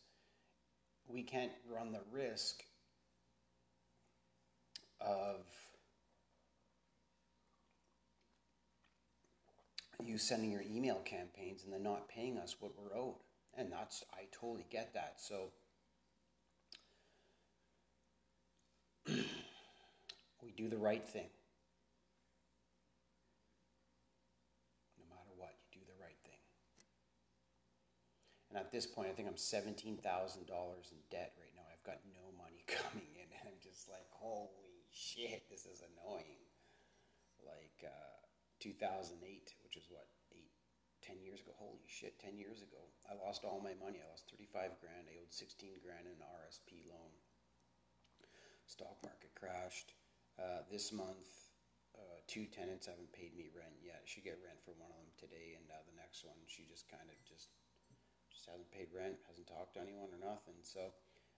we 1.07 1.23
can't 1.23 1.51
run 1.69 1.91
the 1.91 2.01
risk 2.11 2.63
of 5.01 5.45
you 10.05 10.17
sending 10.17 10.51
your 10.51 10.63
email 10.69 11.01
campaigns 11.05 11.63
and 11.63 11.73
then 11.73 11.83
not 11.83 12.07
paying 12.09 12.37
us 12.37 12.55
what 12.59 12.71
we're 12.77 12.95
owed. 12.97 13.15
And 13.57 13.71
that's, 13.71 14.03
I 14.13 14.23
totally 14.31 14.65
get 14.69 14.93
that. 14.93 15.15
So 15.17 15.51
we 19.07 20.51
do 20.55 20.69
the 20.69 20.77
right 20.77 21.07
thing. 21.07 21.29
No 24.97 25.05
matter 25.09 25.29
what, 25.37 25.53
you 25.71 25.79
do 25.79 25.85
the 25.85 26.03
right 26.03 26.17
thing. 26.25 26.39
And 28.53 28.61
at 28.61 28.69
this 28.69 28.85
point, 28.85 29.09
I 29.09 29.17
think 29.17 29.25
I'm 29.25 29.33
$17,000 29.33 29.97
in 29.97 31.01
debt 31.09 31.33
right 31.41 31.55
now. 31.57 31.65
I've 31.73 31.81
got 31.81 32.05
no 32.13 32.21
money 32.37 32.61
coming 32.69 33.09
in. 33.17 33.25
And 33.33 33.49
I'm 33.49 33.57
just 33.57 33.89
like, 33.89 34.05
holy 34.13 34.85
shit, 34.93 35.49
this 35.49 35.65
is 35.65 35.81
annoying. 35.81 36.37
Like, 37.41 37.81
uh, 37.81 38.21
2008, 38.61 39.17
which 39.65 39.73
is 39.73 39.89
what, 39.89 40.05
eight, 40.37 40.53
10 41.01 41.17
years 41.25 41.41
ago. 41.41 41.57
Holy 41.57 41.81
shit, 41.89 42.21
10 42.21 42.37
years 42.37 42.61
ago. 42.61 42.93
I 43.09 43.17
lost 43.17 43.41
all 43.41 43.57
my 43.57 43.73
money. 43.73 44.05
I 44.05 44.13
lost 44.13 44.29
35 44.29 44.77
grand. 44.77 45.09
I 45.09 45.17
owed 45.17 45.33
16 45.33 45.81
grand 45.81 46.05
in 46.05 46.13
an 46.13 46.29
RSP 46.45 46.85
loan. 46.85 47.09
Stock 48.69 49.01
market 49.01 49.33
crashed. 49.33 49.97
Uh, 50.37 50.61
this 50.69 50.93
month, 50.93 51.57
uh, 51.97 52.21
two 52.29 52.45
tenants 52.53 52.85
haven't 52.85 53.17
paid 53.17 53.33
me 53.33 53.49
rent 53.49 53.81
yet. 53.81 54.05
She 54.05 54.21
get 54.21 54.37
rent 54.45 54.61
for 54.61 54.77
one 54.77 54.93
of 54.93 55.01
them 55.01 55.13
today, 55.17 55.57
and 55.57 55.65
uh, 55.73 55.81
the 55.89 55.97
next 55.97 56.21
one, 56.21 56.37
she 56.45 56.69
just 56.69 56.85
kind 56.85 57.09
of 57.09 57.17
just 57.25 57.49
just 58.43 58.51
hasn't 58.51 58.71
paid 58.75 58.91
rent, 58.91 59.15
hasn't 59.27 59.47
talked 59.47 59.75
to 59.75 59.79
anyone 59.79 60.11
or 60.11 60.19
nothing. 60.19 60.59
So 60.63 60.91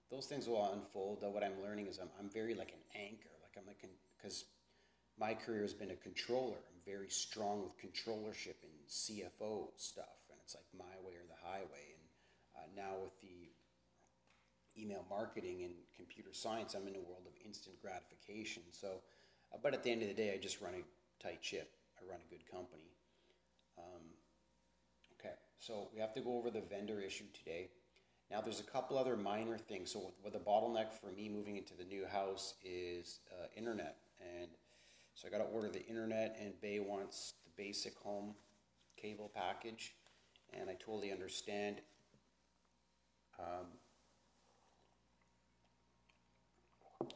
those 0.10 0.26
things 0.26 0.48
will 0.50 0.74
unfold. 0.74 1.22
Though 1.22 1.30
what 1.30 1.44
I'm 1.44 1.62
learning 1.62 1.86
is 1.86 2.00
I'm, 2.00 2.10
I'm 2.20 2.30
very 2.30 2.56
like 2.56 2.74
an 2.74 2.82
anchor. 2.98 3.30
Like 3.46 3.54
I'm 3.58 3.68
like 3.68 3.86
because 4.18 4.46
my 5.20 5.36
career 5.36 5.62
has 5.62 5.74
been 5.74 5.92
a 5.92 6.02
controller. 6.02 6.58
I'm 6.58 6.82
very 6.82 7.10
strong 7.10 7.62
with 7.62 7.78
controllership 7.78 8.58
and 8.66 8.74
CFO 8.90 9.70
stuff, 9.78 10.18
and 10.34 10.40
it's 10.42 10.56
like 10.56 10.66
my 10.74 10.98
way 11.06 11.14
or 11.14 11.30
the 11.30 11.38
highway. 11.46 11.94
And 11.94 12.02
uh, 12.58 12.68
now 12.74 12.98
with 12.98 13.14
the 13.22 13.54
email 14.82 15.06
marketing 15.10 15.62
and 15.64 15.74
computer 15.96 16.34
science, 16.34 16.74
I'm 16.74 16.88
in 16.88 16.96
a 16.96 17.06
world 17.06 17.30
of 17.30 17.34
instant 17.46 17.76
gratification. 17.82 18.64
So, 18.72 19.06
uh, 19.54 19.58
but 19.62 19.74
at 19.74 19.84
the 19.84 19.92
end 19.92 20.02
of 20.02 20.10
the 20.10 20.18
day, 20.18 20.34
I 20.34 20.38
just 20.42 20.60
run 20.60 20.74
a 20.74 21.24
tight 21.24 21.46
ship. 21.46 21.70
I 22.02 22.10
run 22.10 22.20
a 22.20 22.30
good 22.30 22.50
company. 22.50 22.90
Um, 23.78 24.15
so 25.66 25.90
we 25.94 26.00
have 26.00 26.14
to 26.14 26.22
go 26.22 26.38
over 26.38 26.50
the 26.50 26.62
vendor 26.62 27.00
issue 27.00 27.26
today. 27.34 27.70
Now, 28.30 28.42
there's 28.42 28.60
a 28.60 28.64
couple 28.64 28.98
other 28.98 29.16
minor 29.16 29.58
things. 29.58 29.92
So, 29.92 30.14
what 30.22 30.34
the 30.34 30.40
bottleneck 30.40 30.92
for 30.92 31.12
me 31.12 31.30
moving 31.30 31.58
into 31.58 31.76
the 31.76 31.84
new 31.84 32.06
house 32.06 32.56
is 32.64 33.20
uh, 33.32 33.46
internet 33.56 33.98
and 34.20 34.50
so 35.16 35.28
I 35.30 35.32
got 35.32 35.38
to 35.38 35.46
order 35.46 35.70
the 35.70 35.86
internet, 35.88 36.38
and 36.42 36.60
Bay 36.62 36.80
wants 36.80 37.34
the 37.46 37.52
basic 37.56 37.98
home 37.98 38.36
cable 38.98 39.32
package, 39.34 39.96
and 40.54 40.70
I 40.70 40.74
totally 40.74 41.12
understand. 41.12 41.78
Um, 43.40 43.68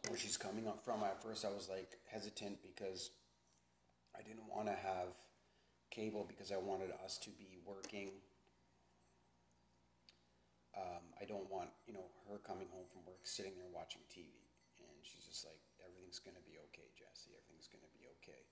where 0.08 0.18
she's 0.18 0.38
coming 0.38 0.68
up 0.68 0.84
from. 0.84 1.04
At 1.04 1.22
first, 1.22 1.46
I 1.46 1.50
was 1.50 1.70
like 1.70 1.98
hesitant 2.12 2.60
because 2.62 3.12
I 4.18 4.22
didn't 4.22 4.48
want 4.54 4.68
to 4.68 4.74
have 4.74 5.14
cable 5.92 6.26
because 6.28 6.52
I 6.52 6.58
wanted 6.58 6.92
us 7.04 7.18
to 7.20 7.30
be 7.32 7.58
working. 7.66 8.12
Um, 10.80 11.04
I 11.20 11.28
don't 11.28 11.46
want 11.52 11.76
you 11.84 11.92
know 11.92 12.08
her 12.32 12.40
coming 12.40 12.72
home 12.72 12.88
from 12.88 13.04
work, 13.04 13.20
sitting 13.28 13.60
there 13.60 13.68
watching 13.68 14.02
TV, 14.08 14.32
and 14.80 14.96
she's 15.04 15.28
just 15.28 15.44
like, 15.44 15.60
everything's 15.84 16.24
going 16.24 16.40
to 16.40 16.46
be 16.48 16.56
okay, 16.72 16.88
Jesse. 16.96 17.36
Everything's 17.36 17.68
going 17.68 17.84
to 17.84 17.92
be 17.92 18.08
okay. 18.20 18.48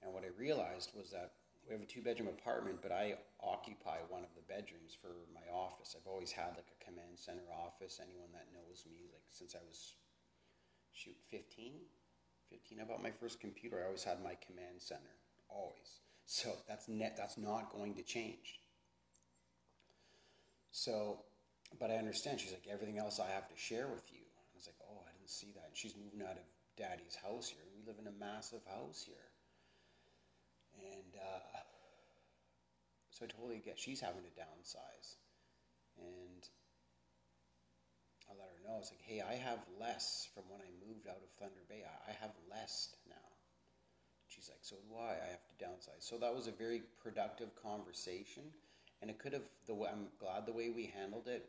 And 0.00 0.16
what 0.16 0.24
I 0.24 0.32
realized 0.40 0.96
was 0.96 1.12
that 1.12 1.36
we 1.68 1.74
have 1.74 1.82
a 1.82 1.88
two 1.88 2.00
bedroom 2.00 2.32
apartment, 2.32 2.80
but 2.80 2.92
I 2.92 3.18
occupy 3.42 4.00
one 4.08 4.22
of 4.22 4.32
the 4.32 4.46
bedrooms 4.46 4.96
for 4.96 5.28
my 5.34 5.44
office. 5.52 5.92
I've 5.92 6.06
always 6.08 6.32
had 6.32 6.56
like 6.56 6.70
a 6.72 6.84
command 6.84 7.18
center 7.18 7.46
office. 7.52 8.00
Anyone 8.00 8.30
that 8.32 8.48
knows 8.54 8.86
me, 8.88 9.10
like 9.12 9.26
since 9.28 9.52
I 9.52 9.62
was, 9.66 9.98
shoot, 10.92 11.18
15? 11.28 11.84
15, 12.50 12.80
I 12.80 12.84
bought 12.84 13.02
my 13.02 13.10
first 13.10 13.40
computer. 13.40 13.82
I 13.82 13.86
always 13.86 14.04
had 14.04 14.22
my 14.22 14.38
command 14.38 14.78
center, 14.78 15.18
always. 15.48 16.00
So 16.26 16.52
that's 16.68 16.88
net, 16.88 17.14
that's 17.16 17.38
not 17.38 17.72
going 17.72 17.94
to 17.94 18.02
change. 18.02 18.60
So, 20.70 21.24
but 21.78 21.90
I 21.90 21.96
understand. 21.96 22.40
She's 22.40 22.52
like, 22.52 22.66
everything 22.70 22.98
else 22.98 23.20
I 23.20 23.28
have 23.30 23.48
to 23.48 23.56
share 23.56 23.88
with 23.88 24.04
you. 24.12 24.24
I 24.24 24.56
was 24.56 24.66
like, 24.66 24.80
oh, 24.82 25.02
I 25.04 25.12
didn't 25.12 25.30
see 25.30 25.52
that. 25.54 25.68
And 25.68 25.76
she's 25.76 25.94
moving 25.96 26.26
out 26.26 26.36
of 26.36 26.46
daddy's 26.76 27.16
house 27.16 27.48
here. 27.48 27.64
We 27.72 27.86
live 27.86 27.96
in 28.00 28.06
a 28.06 28.16
massive 28.18 28.64
house 28.66 29.04
here. 29.04 29.28
And 30.76 31.12
uh, 31.16 31.58
so 33.10 33.24
I 33.24 33.28
totally 33.28 33.62
get 33.64 33.78
she's 33.78 34.00
having 34.00 34.22
to 34.22 34.34
downsize. 34.36 35.16
And 35.98 36.42
I 38.28 38.36
let 38.36 38.50
her 38.52 38.60
know. 38.68 38.76
It's 38.80 38.90
like, 38.90 39.00
hey, 39.00 39.22
I 39.22 39.34
have 39.34 39.60
less 39.80 40.28
from 40.34 40.44
when 40.48 40.60
I 40.60 40.68
moved 40.86 41.08
out 41.08 41.16
of 41.16 41.30
Thunder 41.38 41.64
Bay. 41.68 41.84
I, 41.84 42.10
I 42.10 42.14
have 42.20 42.32
less 42.50 42.94
now. 43.08 43.16
She's 44.28 44.50
like, 44.50 44.60
so 44.60 44.76
do 44.76 44.96
I. 44.96 45.16
I 45.16 45.30
have 45.30 45.44
to 45.48 45.64
downsize. 45.64 46.04
So 46.04 46.18
that 46.18 46.34
was 46.34 46.46
a 46.46 46.52
very 46.52 46.82
productive 47.02 47.48
conversation. 47.62 48.42
And 49.00 49.10
it 49.10 49.18
could 49.18 49.32
have, 49.32 49.48
the 49.66 49.74
way, 49.74 49.88
I'm 49.90 50.08
glad 50.18 50.46
the 50.46 50.52
way 50.52 50.68
we 50.68 50.92
handled 50.94 51.28
it, 51.28 51.48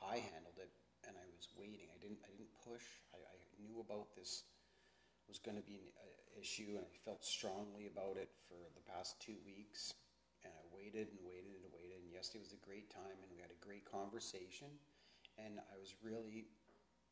I 0.00 0.20
handled 0.20 0.58
it, 0.60 0.70
and 1.06 1.16
I 1.16 1.26
was 1.32 1.48
waiting. 1.56 1.88
I 1.92 1.98
didn't, 1.98 2.20
I 2.24 2.30
didn't 2.30 2.52
push. 2.64 2.84
I, 3.12 3.18
I 3.20 3.36
knew 3.60 3.80
about 3.80 4.14
this 4.14 4.44
was 5.28 5.38
going 5.38 5.58
to 5.58 5.66
be 5.66 5.82
an 5.82 5.90
uh, 5.98 6.40
issue, 6.40 6.78
and 6.78 6.86
I 6.86 6.94
felt 7.04 7.24
strongly 7.24 7.90
about 7.90 8.16
it 8.16 8.30
for 8.46 8.70
the 8.74 8.84
past 8.86 9.18
two 9.18 9.36
weeks. 9.44 9.94
And 10.44 10.54
I 10.54 10.62
waited 10.70 11.10
and 11.10 11.18
waited 11.26 11.58
and 11.58 11.66
waited. 11.74 11.98
And 11.98 12.12
yesterday 12.14 12.46
was 12.46 12.54
a 12.54 12.62
great 12.62 12.90
time, 12.90 13.18
and 13.18 13.28
we 13.34 13.42
had 13.42 13.50
a 13.50 13.58
great 13.58 13.82
conversation. 13.82 14.70
And 15.38 15.58
I 15.58 15.76
was 15.78 15.98
really, 16.02 16.46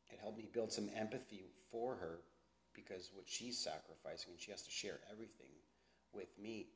it 0.07 0.19
helped 0.21 0.39
me 0.39 0.47
build 0.47 0.71
some 0.71 0.89
empathy 0.95 1.43
for 1.71 1.95
her 1.95 2.23
because 2.71 3.11
what 3.13 3.27
she's 3.27 3.57
sacrificing, 3.59 4.31
and 4.31 4.39
she 4.39 4.51
has 4.51 4.63
to 4.63 4.71
share 4.71 4.99
everything 5.11 5.51
with 6.13 6.31
me. 6.39 6.71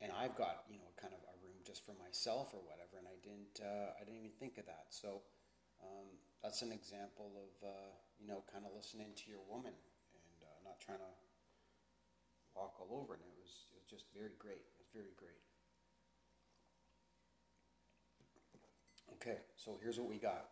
And 0.00 0.12
I've 0.12 0.36
got, 0.36 0.64
you 0.68 0.76
know, 0.76 0.90
kind 1.00 1.14
of 1.14 1.20
just 1.64 1.86
for 1.86 1.94
myself 1.98 2.52
or 2.52 2.60
whatever, 2.62 2.98
and 2.98 3.06
I 3.06 3.16
didn't, 3.22 3.62
uh, 3.62 3.94
I 3.96 4.04
didn't 4.04 4.18
even 4.18 4.34
think 4.38 4.58
of 4.58 4.66
that. 4.66 4.90
So 4.90 5.22
um, 5.82 6.18
that's 6.42 6.62
an 6.62 6.72
example 6.72 7.32
of 7.38 7.52
uh, 7.62 7.92
you 8.18 8.26
know 8.26 8.42
kind 8.50 8.66
of 8.66 8.74
listening 8.74 9.14
to 9.22 9.24
your 9.30 9.42
woman 9.50 9.74
and 9.74 10.38
uh, 10.42 10.58
not 10.62 10.78
trying 10.82 11.02
to 11.02 11.12
walk 12.54 12.78
all 12.78 12.90
over. 13.02 13.14
And 13.14 13.22
it 13.22 13.36
was 13.38 13.70
it 13.70 13.78
was 13.78 13.88
just 13.88 14.10
very 14.14 14.34
great. 14.38 14.62
It 14.62 14.78
was 14.78 14.90
very 14.94 15.14
great. 15.16 15.42
Okay, 19.18 19.38
so 19.56 19.78
here's 19.80 19.98
what 19.98 20.08
we 20.08 20.18
got. 20.18 20.50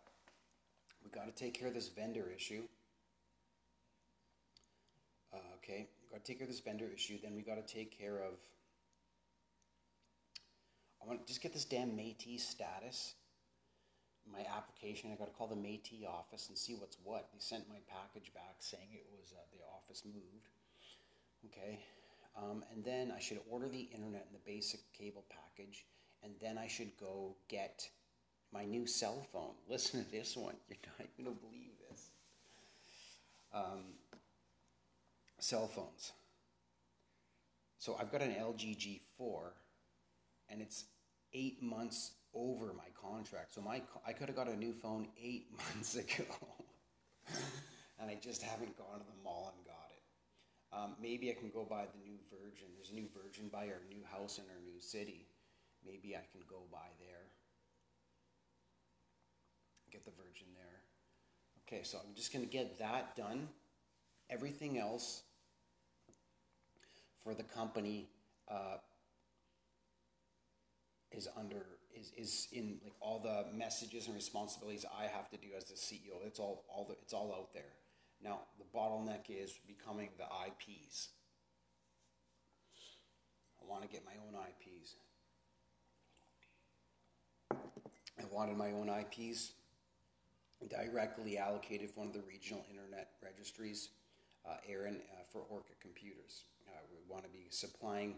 We 1.02 1.10
got 1.10 1.26
to 1.26 1.32
take 1.32 1.58
care 1.58 1.68
of 1.68 1.74
this 1.74 1.88
vendor 1.88 2.30
issue. 2.34 2.62
Uh, 5.32 5.38
okay, 5.56 5.88
we 6.02 6.08
got 6.10 6.24
to 6.24 6.32
take 6.32 6.38
care 6.38 6.46
of 6.46 6.52
this 6.52 6.60
vendor 6.60 6.88
issue. 6.94 7.18
Then 7.22 7.34
we 7.34 7.42
got 7.42 7.56
to 7.56 7.66
take 7.66 7.96
care 7.96 8.18
of. 8.18 8.34
I 11.02 11.06
want 11.06 11.20
to 11.20 11.26
just 11.26 11.42
get 11.42 11.52
this 11.52 11.64
damn 11.64 11.90
Métis 11.90 12.40
status. 12.40 13.14
My 14.30 14.44
application. 14.56 15.10
I 15.12 15.16
got 15.16 15.26
to 15.26 15.32
call 15.32 15.48
the 15.48 15.56
Métis 15.56 16.06
office 16.06 16.48
and 16.48 16.58
see 16.58 16.74
what's 16.74 16.98
what. 17.02 17.28
They 17.32 17.38
sent 17.40 17.68
my 17.68 17.78
package 17.88 18.32
back 18.34 18.56
saying 18.58 18.88
it 18.92 19.06
was 19.18 19.32
uh, 19.32 19.40
the 19.52 19.64
office 19.74 20.02
moved. 20.04 20.48
Okay, 21.46 21.80
um, 22.36 22.62
and 22.70 22.84
then 22.84 23.12
I 23.16 23.18
should 23.18 23.40
order 23.50 23.66
the 23.68 23.88
internet 23.94 24.26
and 24.30 24.34
the 24.34 24.44
basic 24.52 24.80
cable 24.92 25.24
package, 25.30 25.86
and 26.22 26.32
then 26.40 26.58
I 26.58 26.68
should 26.68 26.90
go 26.98 27.34
get 27.48 27.88
my 28.52 28.64
new 28.64 28.86
cell 28.86 29.26
phone. 29.32 29.54
Listen 29.68 30.04
to 30.04 30.10
this 30.10 30.36
one. 30.36 30.54
You're 30.68 30.78
not 30.98 31.08
going 31.16 31.36
to 31.36 31.42
believe 31.42 31.70
this. 31.88 32.10
Um, 33.54 33.84
cell 35.38 35.66
phones. 35.66 36.12
So 37.78 37.96
I've 37.98 38.12
got 38.12 38.20
an 38.20 38.34
LG 38.34 39.00
G4, 39.18 39.52
and 40.50 40.60
it's 40.60 40.84
eight 41.32 41.62
months 41.62 42.12
over 42.34 42.72
my 42.72 42.90
contract. 43.00 43.54
So 43.54 43.60
my 43.60 43.82
I 44.06 44.12
could 44.12 44.28
have 44.28 44.36
got 44.36 44.48
a 44.48 44.56
new 44.56 44.72
phone 44.72 45.08
eight 45.22 45.46
months 45.74 45.96
ago, 45.96 46.24
and 47.98 48.10
I 48.10 48.16
just 48.20 48.42
haven't 48.42 48.76
gone 48.76 48.98
to 48.98 49.06
the 49.06 49.22
mall 49.22 49.54
and 49.56 49.64
got 49.64 49.90
it. 49.90 50.02
Um, 50.72 50.96
maybe 51.00 51.30
I 51.30 51.34
can 51.34 51.50
go 51.50 51.64
buy 51.68 51.84
the 51.92 52.02
new 52.02 52.18
Virgin. 52.30 52.68
There's 52.76 52.90
a 52.90 52.94
new 52.94 53.08
Virgin 53.14 53.48
by 53.48 53.66
our 53.66 53.82
new 53.88 54.04
house 54.10 54.38
in 54.38 54.44
our 54.44 54.60
new 54.64 54.80
city. 54.80 55.26
Maybe 55.84 56.14
I 56.14 56.22
can 56.30 56.42
go 56.48 56.62
by 56.70 56.86
there. 57.00 57.26
Get 59.90 60.04
the 60.04 60.12
Virgin 60.12 60.46
there. 60.54 60.82
Okay, 61.66 61.82
so 61.82 61.98
I'm 61.98 62.14
just 62.14 62.32
going 62.32 62.44
to 62.44 62.50
get 62.50 62.78
that 62.78 63.16
done. 63.16 63.48
Everything 64.28 64.78
else 64.78 65.22
for 67.24 67.34
the 67.34 67.42
company 67.42 68.08
uh, 68.48 68.76
is 71.12 71.28
under 71.36 71.66
is, 71.94 72.12
is 72.16 72.48
in 72.52 72.78
like 72.82 72.92
all 73.00 73.18
the 73.18 73.46
messages 73.56 74.06
and 74.06 74.14
responsibilities 74.14 74.84
I 74.96 75.04
have 75.04 75.28
to 75.30 75.36
do 75.36 75.48
as 75.56 75.64
the 75.64 75.74
CEO. 75.74 76.24
It's 76.24 76.38
all 76.38 76.64
all 76.68 76.86
the, 76.88 76.94
it's 77.02 77.12
all 77.12 77.34
out 77.36 77.52
there. 77.52 77.72
Now 78.22 78.40
the 78.58 78.78
bottleneck 78.78 79.28
is 79.28 79.58
becoming 79.66 80.10
the 80.18 80.24
IPs. 80.24 81.08
I 83.60 83.68
want 83.68 83.82
to 83.82 83.88
get 83.88 84.04
my 84.04 84.12
own 84.26 84.34
IPs. 84.34 84.94
I 87.52 88.24
wanted 88.30 88.56
my 88.56 88.72
own 88.72 88.88
IPs 88.88 89.52
directly 90.68 91.38
allocated 91.38 91.90
for 91.90 92.00
one 92.00 92.08
of 92.08 92.14
the 92.14 92.22
regional 92.28 92.64
internet 92.70 93.12
registries, 93.22 93.90
uh, 94.46 94.56
ARIN, 94.68 95.00
uh, 95.12 95.22
for 95.32 95.42
Orca 95.48 95.72
Computers. 95.80 96.44
Uh, 96.68 96.80
we 96.92 96.98
want 97.12 97.24
to 97.24 97.30
be 97.30 97.46
supplying 97.48 98.16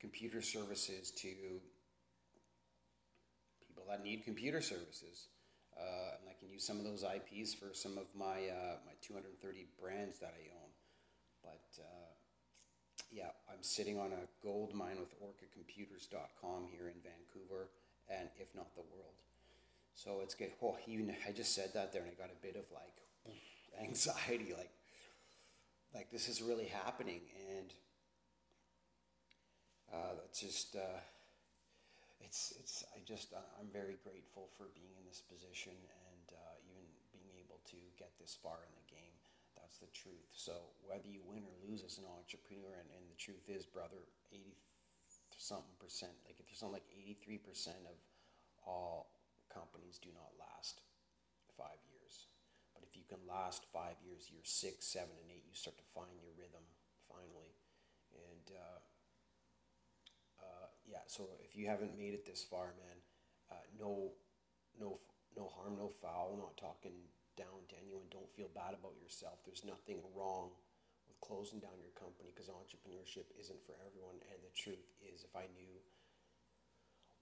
computer 0.00 0.40
services 0.40 1.10
to 1.10 1.28
people 3.80 3.90
that 3.90 4.04
need 4.04 4.24
computer 4.24 4.60
services. 4.60 5.28
Uh, 5.76 6.18
and 6.20 6.28
I 6.28 6.38
can 6.38 6.50
use 6.50 6.64
some 6.64 6.78
of 6.78 6.84
those 6.84 7.04
IPs 7.04 7.54
for 7.54 7.72
some 7.72 7.96
of 7.96 8.04
my 8.14 8.48
uh, 8.52 8.76
my 8.84 8.92
230 9.00 9.66
brands 9.80 10.18
that 10.18 10.34
I 10.36 10.52
own. 10.60 10.70
But 11.42 11.82
uh, 11.82 12.12
yeah, 13.10 13.30
I'm 13.48 13.62
sitting 13.62 13.98
on 13.98 14.12
a 14.12 14.28
gold 14.44 14.74
mine 14.74 14.98
with 14.98 15.14
OrcaComputers.com 15.20 16.68
here 16.70 16.88
in 16.88 17.00
Vancouver, 17.02 17.70
and 18.10 18.28
if 18.38 18.54
not 18.54 18.74
the 18.74 18.82
world. 18.92 19.14
So 19.94 20.20
it's 20.22 20.34
good. 20.34 20.52
Oh, 20.62 20.76
even 20.86 21.14
I 21.26 21.32
just 21.32 21.54
said 21.54 21.70
that 21.74 21.92
there, 21.92 22.02
and 22.02 22.10
I 22.10 22.20
got 22.20 22.30
a 22.30 22.42
bit 22.42 22.56
of 22.56 22.64
like 22.74 23.32
anxiety, 23.82 24.52
like 24.56 24.70
like 25.94 26.10
this 26.10 26.28
is 26.28 26.42
really 26.42 26.66
happening, 26.66 27.20
and 27.56 27.72
uh, 29.94 30.12
it's 30.26 30.40
just 30.40 30.76
uh, 30.76 31.00
it's 32.20 32.52
it's 32.60 32.84
I 32.94 33.00
just 33.02 33.32
I'm 33.58 33.72
very 33.72 33.96
grateful 34.00 34.48
for 34.56 34.70
being 34.76 34.94
in 34.96 35.04
this 35.08 35.24
position 35.24 35.74
and 35.74 36.26
uh, 36.36 36.56
even 36.68 36.84
being 37.10 37.32
able 37.40 37.60
to 37.72 37.78
get 37.98 38.12
this 38.20 38.36
far 38.36 38.62
in 38.64 38.72
the 38.76 38.86
game. 38.88 39.16
That's 39.58 39.82
the 39.82 39.90
truth. 39.92 40.30
So 40.32 40.72
whether 40.84 41.08
you 41.08 41.20
win 41.26 41.44
or 41.44 41.56
lose 41.66 41.82
as 41.84 41.98
an 41.98 42.08
entrepreneur, 42.08 42.74
and, 42.80 42.88
and 42.96 43.04
the 43.10 43.18
truth 43.18 43.48
is, 43.50 43.66
brother, 43.66 44.08
eighty 44.32 44.56
something 45.36 45.76
percent, 45.80 46.12
like 46.28 46.36
if 46.38 46.46
you're 46.48 46.60
something 46.60 46.78
like 46.78 46.90
eighty 46.92 47.16
three 47.18 47.38
percent 47.38 47.80
of 47.88 47.96
all 48.66 49.10
companies 49.48 49.98
do 49.98 50.12
not 50.14 50.30
last 50.38 50.84
five 51.56 51.80
years. 51.90 52.30
But 52.72 52.86
if 52.86 52.94
you 52.94 53.02
can 53.08 53.20
last 53.26 53.66
five 53.74 53.98
years, 54.06 54.30
year 54.30 54.44
six, 54.46 54.86
seven, 54.86 55.12
and 55.20 55.28
eight, 55.32 55.44
you 55.48 55.56
start 55.56 55.76
to 55.76 55.88
find 55.96 56.14
your 56.22 56.32
rhythm 56.38 56.62
finally. 57.10 57.52
And 58.14 58.46
uh, 58.54 58.60
uh, 58.60 58.89
yeah, 60.90 61.06
so 61.06 61.30
if 61.46 61.54
you 61.54 61.70
haven't 61.70 61.96
made 61.96 62.14
it 62.14 62.26
this 62.26 62.42
far, 62.42 62.74
man, 62.74 62.98
uh, 63.50 63.64
no, 63.78 64.10
no, 64.78 64.98
no 65.36 65.46
harm, 65.54 65.78
no 65.78 65.88
foul. 66.02 66.34
Not 66.34 66.58
talking 66.58 66.98
down 67.38 67.62
to 67.70 67.74
anyone. 67.78 68.10
Don't 68.10 68.30
feel 68.34 68.50
bad 68.50 68.74
about 68.74 68.98
yourself. 68.98 69.38
There's 69.46 69.62
nothing 69.62 70.02
wrong 70.18 70.50
with 71.06 71.20
closing 71.22 71.62
down 71.62 71.78
your 71.78 71.94
company 71.94 72.34
because 72.34 72.50
entrepreneurship 72.50 73.30
isn't 73.38 73.62
for 73.62 73.78
everyone. 73.86 74.18
And 74.34 74.42
the 74.42 74.50
truth 74.58 74.82
is, 74.98 75.22
if 75.22 75.34
I 75.38 75.46
knew 75.54 75.78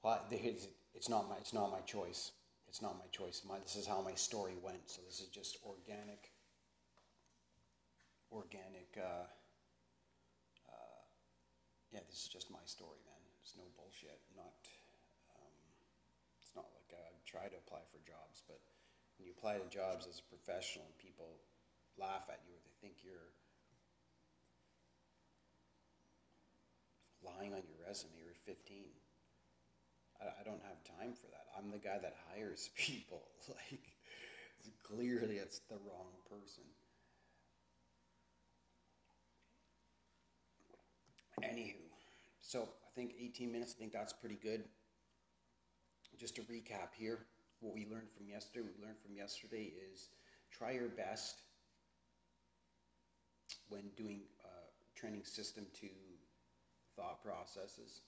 well, 0.03 0.25
it's 0.31 1.09
not 1.09 1.29
my 1.29 1.37
it's 1.37 1.53
not 1.53 1.71
my 1.71 1.81
choice. 1.81 2.33
It's 2.69 2.83
not 2.83 2.99
my 2.99 3.07
choice. 3.11 3.43
My, 3.49 3.59
this 3.61 3.77
is 3.77 3.87
how 3.87 4.03
my 4.03 4.15
story 4.15 4.55
went. 4.63 4.83
So 4.87 5.01
this 5.07 5.21
is 5.21 5.29
just 5.29 5.59
organic, 5.65 6.31
organic. 8.31 8.97
Uh, 8.97 9.25
uh, 10.69 11.01
yeah, 11.91 12.01
this 12.11 12.23
is 12.23 12.29
just 12.29 12.51
my 12.51 12.59
story, 12.67 13.01
man. 13.07 13.18
It's 13.49 13.57
no 13.57 13.65
bullshit. 13.81 14.21
Not. 14.37 14.61
Um, 15.33 15.57
it's 16.37 16.53
not 16.53 16.69
like 16.77 16.93
I 16.93 17.17
try 17.25 17.49
to 17.49 17.57
apply 17.65 17.81
for 17.89 17.97
jobs, 18.05 18.45
but 18.45 18.61
when 19.17 19.25
you 19.25 19.33
apply 19.33 19.57
to 19.57 19.65
jobs 19.73 20.05
as 20.05 20.21
a 20.21 20.27
professional, 20.29 20.85
and 20.85 20.93
people 21.01 21.33
laugh 21.97 22.29
at 22.29 22.45
you 22.45 22.53
or 22.53 22.61
they 22.61 22.77
think 22.85 23.01
you're 23.01 23.33
lying 27.25 27.57
on 27.57 27.65
your 27.65 27.81
resume. 27.89 28.21
You're 28.21 28.37
15 28.45 28.85
I, 30.21 30.29
I 30.29 30.43
don't 30.45 30.61
have 30.69 30.85
time 30.85 31.17
for 31.17 31.33
that. 31.33 31.49
I'm 31.57 31.73
the 31.73 31.81
guy 31.81 31.97
that 31.97 32.21
hires 32.29 32.69
people. 32.77 33.33
like, 33.49 33.81
clearly, 34.85 35.41
it's 35.41 35.65
the 35.73 35.81
wrong 35.89 36.13
person. 36.29 36.69
Anywho, 41.41 41.89
so 42.43 42.69
think 42.99 43.15
18 43.21 43.53
minutes, 43.53 43.75
I 43.77 43.79
think 43.79 43.93
that's 43.93 44.13
pretty 44.13 44.39
good. 44.43 44.65
Just 46.19 46.35
to 46.37 46.43
recap 46.43 46.91
here, 46.97 47.21
what 47.61 47.75
we 47.75 47.87
learned 47.91 48.11
from 48.17 48.29
yesterday, 48.29 48.67
we 48.67 48.85
learned 48.85 48.99
from 49.05 49.15
yesterday 49.15 49.73
is 49.93 50.09
try 50.51 50.73
your 50.73 50.89
best 50.89 51.43
when 53.69 53.83
doing 53.97 54.23
uh, 54.45 54.69
training 54.97 55.25
system 55.25 55.67
to 55.81 55.89
thought 56.97 57.23
processes 57.23 58.01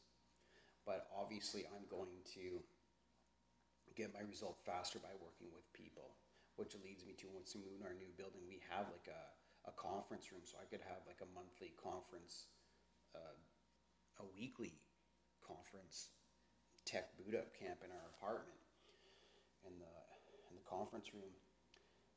but 0.87 1.07
obviously 1.15 1.71
I'm 1.71 1.87
going 1.87 2.19
to 2.35 2.59
get 3.97 4.11
my 4.11 4.27
result 4.27 4.59
faster 4.65 4.99
by 4.99 5.13
working 5.21 5.53
with 5.53 5.67
people, 5.71 6.17
which 6.57 6.75
leads 6.81 7.05
me 7.05 7.15
to 7.21 7.31
once 7.31 7.55
we 7.55 7.63
move 7.63 7.79
in 7.79 7.87
our 7.87 7.95
new 7.95 8.11
building, 8.17 8.43
we 8.49 8.63
have 8.71 8.89
like 8.89 9.07
a, 9.07 9.23
a 9.69 9.73
conference 9.77 10.33
room, 10.33 10.43
so 10.43 10.57
I 10.59 10.67
could 10.67 10.83
have 10.83 11.05
like 11.05 11.21
a 11.21 11.31
monthly 11.31 11.75
conference, 11.77 12.51
uh, 13.15 13.37
a 14.21 14.39
weekly 14.39 14.75
conference 15.47 16.09
tech 16.85 17.17
boot 17.17 17.35
up 17.35 17.53
camp 17.59 17.79
in 17.85 17.91
our 17.91 18.07
apartment 18.17 18.59
in 19.67 19.73
the 19.79 19.95
in 20.49 20.57
the 20.57 20.69
conference 20.69 21.13
room. 21.15 21.33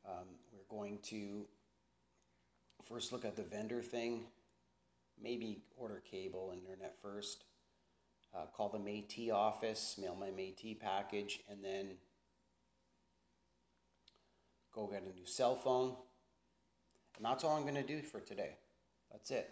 Um, 0.05 0.27
we're 0.51 0.77
going 0.77 0.99
to 1.03 1.45
first 2.87 3.11
look 3.11 3.23
at 3.23 3.35
the 3.35 3.43
vendor 3.43 3.81
thing, 3.81 4.25
maybe 5.21 5.63
order 5.77 6.01
cable 6.09 6.51
and 6.51 6.61
internet 6.61 6.95
first 7.01 7.45
uh, 8.35 8.45
call 8.55 8.69
the 8.69 8.79
Métis 8.79 9.31
office, 9.31 9.95
mail 9.99 10.15
my 10.19 10.29
Métis 10.29 10.79
package, 10.79 11.41
and 11.49 11.63
then 11.63 11.91
go 14.73 14.87
get 14.87 15.03
a 15.03 15.13
new 15.13 15.25
cell 15.25 15.55
phone. 15.55 15.95
And 17.17 17.25
that's 17.25 17.43
all 17.43 17.55
I'm 17.55 17.63
going 17.63 17.75
to 17.75 17.83
do 17.83 18.01
for 18.01 18.19
today. 18.19 18.57
That's 19.11 19.29
it. 19.29 19.51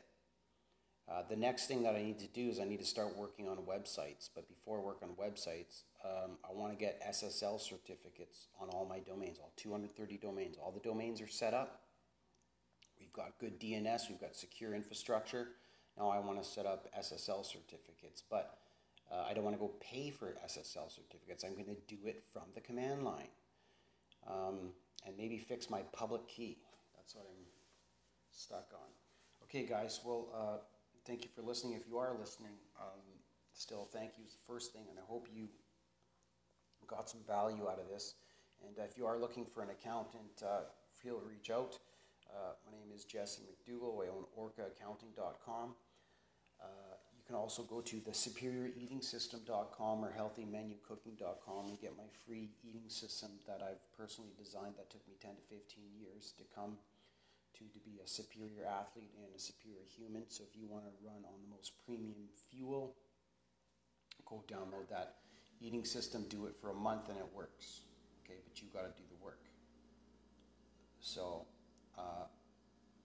Uh, 1.11 1.23
the 1.29 1.35
next 1.35 1.67
thing 1.67 1.83
that 1.83 1.95
I 1.95 2.01
need 2.01 2.19
to 2.19 2.27
do 2.27 2.47
is 2.49 2.59
I 2.59 2.63
need 2.63 2.79
to 2.79 2.85
start 2.85 3.17
working 3.17 3.49
on 3.49 3.57
websites. 3.57 4.29
But 4.33 4.47
before 4.47 4.79
I 4.79 4.81
work 4.81 4.99
on 5.03 5.09
websites, 5.09 5.83
um, 6.05 6.37
I 6.49 6.53
want 6.53 6.71
to 6.71 6.77
get 6.77 7.01
SSL 7.05 7.59
certificates 7.59 8.47
on 8.61 8.69
all 8.69 8.85
my 8.85 8.99
domains, 8.99 9.37
all 9.39 9.51
230 9.57 10.17
domains. 10.17 10.55
All 10.63 10.71
the 10.71 10.79
domains 10.79 11.19
are 11.19 11.27
set 11.27 11.53
up. 11.53 11.81
We've 12.97 13.11
got 13.11 13.37
good 13.39 13.59
DNS, 13.59 14.09
we've 14.09 14.21
got 14.21 14.35
secure 14.35 14.73
infrastructure. 14.73 15.49
Now 15.97 16.09
I 16.09 16.19
want 16.19 16.41
to 16.41 16.47
set 16.47 16.65
up 16.65 16.87
SSL 16.97 17.45
certificates. 17.45 18.23
But 18.29 18.57
Uh, 19.11 19.25
I 19.29 19.33
don't 19.33 19.43
want 19.43 19.55
to 19.57 19.59
go 19.59 19.73
pay 19.81 20.09
for 20.09 20.37
SSL 20.45 20.89
certificates. 20.89 21.43
I'm 21.43 21.53
going 21.53 21.65
to 21.65 21.95
do 21.95 21.97
it 22.05 22.23
from 22.31 22.43
the 22.55 22.61
command 22.61 23.03
line. 23.03 23.27
Um, 24.25 24.71
and 25.05 25.17
maybe 25.17 25.37
fix 25.37 25.69
my 25.69 25.81
public 25.91 26.25
key. 26.29 26.59
That's 26.95 27.13
what 27.13 27.25
I'm 27.29 27.45
stuck 28.31 28.69
on. 28.73 28.89
Okay, 29.43 29.65
guys. 29.65 29.99
Well, 30.05 30.29
uh, 30.33 30.57
thank 31.05 31.23
you 31.23 31.29
for 31.35 31.41
listening. 31.41 31.73
If 31.73 31.87
you 31.87 31.97
are 31.97 32.13
listening, 32.19 32.55
um, 32.79 33.01
still, 33.53 33.87
thank 33.91 34.17
you 34.17 34.25
is 34.25 34.33
the 34.33 34.45
first 34.47 34.73
thing, 34.73 34.83
and 34.89 34.97
I 34.99 35.03
hope 35.07 35.27
you 35.33 35.47
got 36.87 37.09
some 37.09 37.21
value 37.27 37.67
out 37.69 37.79
of 37.79 37.87
this. 37.89 38.15
And 38.67 38.77
uh, 38.77 38.83
if 38.83 38.97
you 38.97 39.05
are 39.05 39.17
looking 39.17 39.45
for 39.45 39.63
an 39.63 39.69
accountant, 39.69 40.43
uh, 40.45 40.61
feel 41.01 41.21
reach 41.27 41.49
out. 41.49 41.77
Uh, 42.29 42.53
my 42.65 42.77
name 42.77 42.91
is 42.93 43.05
Jesse 43.05 43.41
McDougall. 43.41 44.05
I 44.05 44.09
own 44.09 44.25
orcaaccounting.com. 44.37 45.75
Uh, 46.61 46.65
you 47.17 47.23
can 47.25 47.35
also 47.35 47.63
go 47.63 47.81
to 47.81 47.99
the 48.05 48.11
superioreatingsystem.com 48.11 50.05
or 50.05 50.13
healthymenucooking.com 50.17 51.65
and 51.65 51.81
get 51.81 51.97
my 51.97 52.03
free 52.25 52.51
eating 52.63 52.87
system 52.87 53.29
that 53.47 53.61
I've 53.63 53.81
personally 53.97 54.31
designed 54.37 54.75
that 54.77 54.89
took 54.89 55.07
me 55.07 55.15
10 55.21 55.31
to 55.31 55.41
15 55.55 55.83
years 55.99 56.33
to 56.37 56.43
come 56.53 56.77
to, 57.57 57.63
to 57.73 57.79
be 57.83 57.99
a 58.03 58.07
superior 58.07 58.65
athlete 58.65 59.11
and 59.17 59.29
a 59.35 59.39
superior 59.39 59.85
human. 59.87 60.23
So 60.29 60.43
if 60.47 60.55
you 60.55 60.67
want 60.67 60.85
to 60.85 60.93
run 61.03 61.23
on 61.25 61.37
the 61.43 61.51
most 61.55 61.73
premium 61.85 62.29
fuel, 62.49 62.95
go 64.25 64.43
download 64.47 64.89
that 64.89 65.17
eating 65.59 65.85
system, 65.85 66.25
do 66.29 66.45
it 66.45 66.55
for 66.59 66.69
a 66.69 66.73
month, 66.73 67.09
and 67.09 67.17
it 67.17 67.27
works. 67.33 67.81
Okay, 68.23 68.39
but 68.43 68.61
you 68.61 68.67
got 68.73 68.83
to 68.83 68.93
do 68.97 69.05
the 69.09 69.23
work. 69.23 69.41
So, 71.01 71.45
uh, 71.97 72.29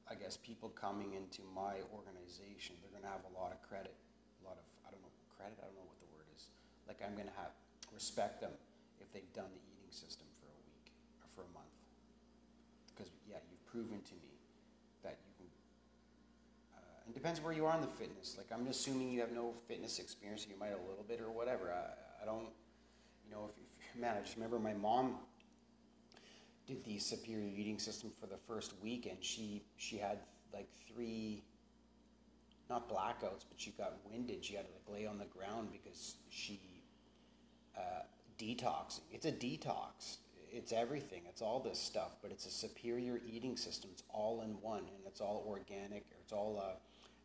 I 0.09 0.15
guess 0.15 0.37
people 0.37 0.71
coming 0.71 1.15
into 1.15 1.43
my 1.55 1.83
organization, 1.91 2.79
they're 2.79 2.95
going 2.95 3.03
to 3.03 3.11
have 3.11 3.27
a 3.27 3.35
lot 3.35 3.51
of 3.51 3.59
credit, 3.67 3.95
a 4.41 4.43
lot 4.47 4.55
of 4.55 4.65
I 4.87 4.95
don't 4.95 5.03
know 5.03 5.11
credit. 5.37 5.59
I 5.61 5.69
don't 5.69 5.77
know 5.77 5.89
what 5.91 6.01
the 6.01 6.11
word 6.17 6.27
is. 6.33 6.49
Like 6.89 7.03
I'm 7.05 7.13
going 7.19 7.29
to 7.29 7.39
have 7.43 7.53
respect 7.93 8.41
them 8.41 8.55
if 9.03 9.13
they've 9.13 9.29
done 9.37 9.53
the 9.53 9.63
eating 9.69 9.93
system 9.93 10.27
for 10.41 10.49
a 10.49 10.61
week 10.65 10.89
or 11.21 11.29
for 11.35 11.43
a 11.45 11.53
month. 11.53 11.75
Because 12.91 13.13
yeah, 13.29 13.43
you've 13.51 13.67
proven 13.69 14.01
to 14.01 14.17
me 14.25 14.33
that 15.05 15.21
you 15.27 15.33
can. 15.37 15.51
Uh, 16.73 16.96
it 17.09 17.15
depends 17.15 17.41
where 17.41 17.53
you 17.53 17.67
are 17.67 17.75
in 17.75 17.81
the 17.81 17.87
fitness. 17.87 18.37
Like 18.37 18.47
I'm 18.53 18.67
assuming 18.69 19.11
you 19.11 19.21
have 19.21 19.33
no 19.33 19.55
fitness 19.69 19.99
experience. 19.99 20.47
You 20.49 20.59
might 20.59 20.73
a 20.73 20.89
little 20.89 21.05
bit 21.07 21.21
or 21.21 21.31
whatever. 21.31 21.73
I, 21.73 22.23
I 22.23 22.27
don't. 22.27 22.49
You 23.25 23.33
know, 23.33 23.49
if, 23.49 23.57
if 23.57 24.01
man, 24.01 24.17
I 24.17 24.21
just 24.21 24.37
remember 24.37 24.59
my 24.59 24.75
mom 24.75 25.17
did 26.67 26.85
the 26.85 26.99
superior 26.99 27.49
eating 27.57 27.79
system 27.79 28.11
for 28.21 28.27
the 28.27 28.37
first 28.37 28.75
week 28.83 29.07
and 29.07 29.17
she 29.21 29.63
she 29.77 29.97
had 29.97 30.19
like 30.53 30.69
three 30.93 31.45
not 32.69 32.89
blackouts 32.89 33.45
but 33.49 33.57
she 33.57 33.71
got 33.73 33.95
winded 34.11 34.45
she 34.45 34.55
had 34.55 34.67
to 34.67 34.73
like 34.73 34.99
lay 35.01 35.07
on 35.07 35.19
the 35.19 35.25
ground 35.27 35.69
because 35.71 36.17
she 36.29 36.61
uh, 37.77 38.03
detoxing 38.39 39.01
it's 39.13 39.27
a 39.27 39.33
detox 39.33 40.17
it's 40.51 40.73
everything 40.73 41.23
it's 41.29 41.41
all 41.43 41.61
this 41.61 41.79
stuff 41.79 42.17
but 42.21 42.31
it's 42.31 42.47
a 42.47 42.51
superior 42.51 43.21
eating 43.31 43.57
system 43.57 43.91
it's 43.93 44.03
all 44.09 44.43
in 44.43 44.51
one 44.61 44.81
and 44.81 45.07
it's 45.07 45.21
all 45.21 45.45
organic 45.47 46.03
or 46.03 46.17
it's 46.21 46.33
all 46.33 46.61
uh, 46.61 46.75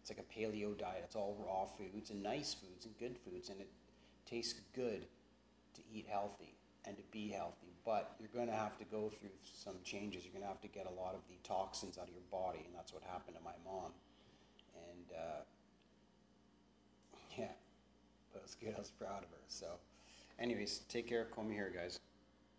it's 0.02 0.10
like 0.10 0.20
a 0.20 0.40
paleo 0.40 0.78
diet 0.78 1.02
it's 1.04 1.16
all 1.16 1.38
raw 1.46 1.66
foods 1.66 2.10
and 2.10 2.22
nice 2.24 2.54
foods 2.54 2.86
and 2.86 2.98
good 2.98 3.16
foods 3.24 3.50
and 3.50 3.62
it 3.62 3.70
tastes 4.26 4.60
good 4.74 5.06
to 5.76 5.82
eat 5.94 6.08
healthy 6.10 6.56
and 6.86 6.98
to 6.98 7.04
be 7.12 7.30
healthy. 7.30 7.68
But 7.86 8.16
you're 8.20 8.30
going 8.34 8.48
to 8.48 8.54
have 8.54 8.78
to 8.78 8.86
go 8.86 9.10
through 9.10 9.30
some 9.44 9.76
changes. 9.84 10.24
You're 10.24 10.34
going 10.34 10.44
to 10.44 10.48
have 10.48 10.62
to 10.62 10.68
get 10.68 10.86
a 10.86 11.02
lot 11.02 11.16
of 11.16 11.22
the 11.30 11.36
toxins 11.48 11.98
out 11.98 12.08
of 12.08 12.14
your 12.14 12.24
body, 12.32 12.60
and 12.66 12.76
that's 12.76 12.94
what 12.94 13.04
happened 13.04 13.38
to 13.38 13.44
my 13.44 13.58
mom. 13.66 13.92
And 14.76 15.18
uh, 15.18 15.42
yeah, 17.38 17.54
that 18.34 18.42
was 18.42 18.56
good. 18.56 18.74
I 18.76 18.80
was 18.80 18.92
proud 18.92 19.24
of 19.24 19.30
her. 19.30 19.44
So, 19.48 19.68
anyways, 20.40 20.82
take 20.90 21.08
care. 21.08 21.26
Call 21.26 21.44
me 21.44 21.56
here, 21.56 21.72
guys. 21.76 22.00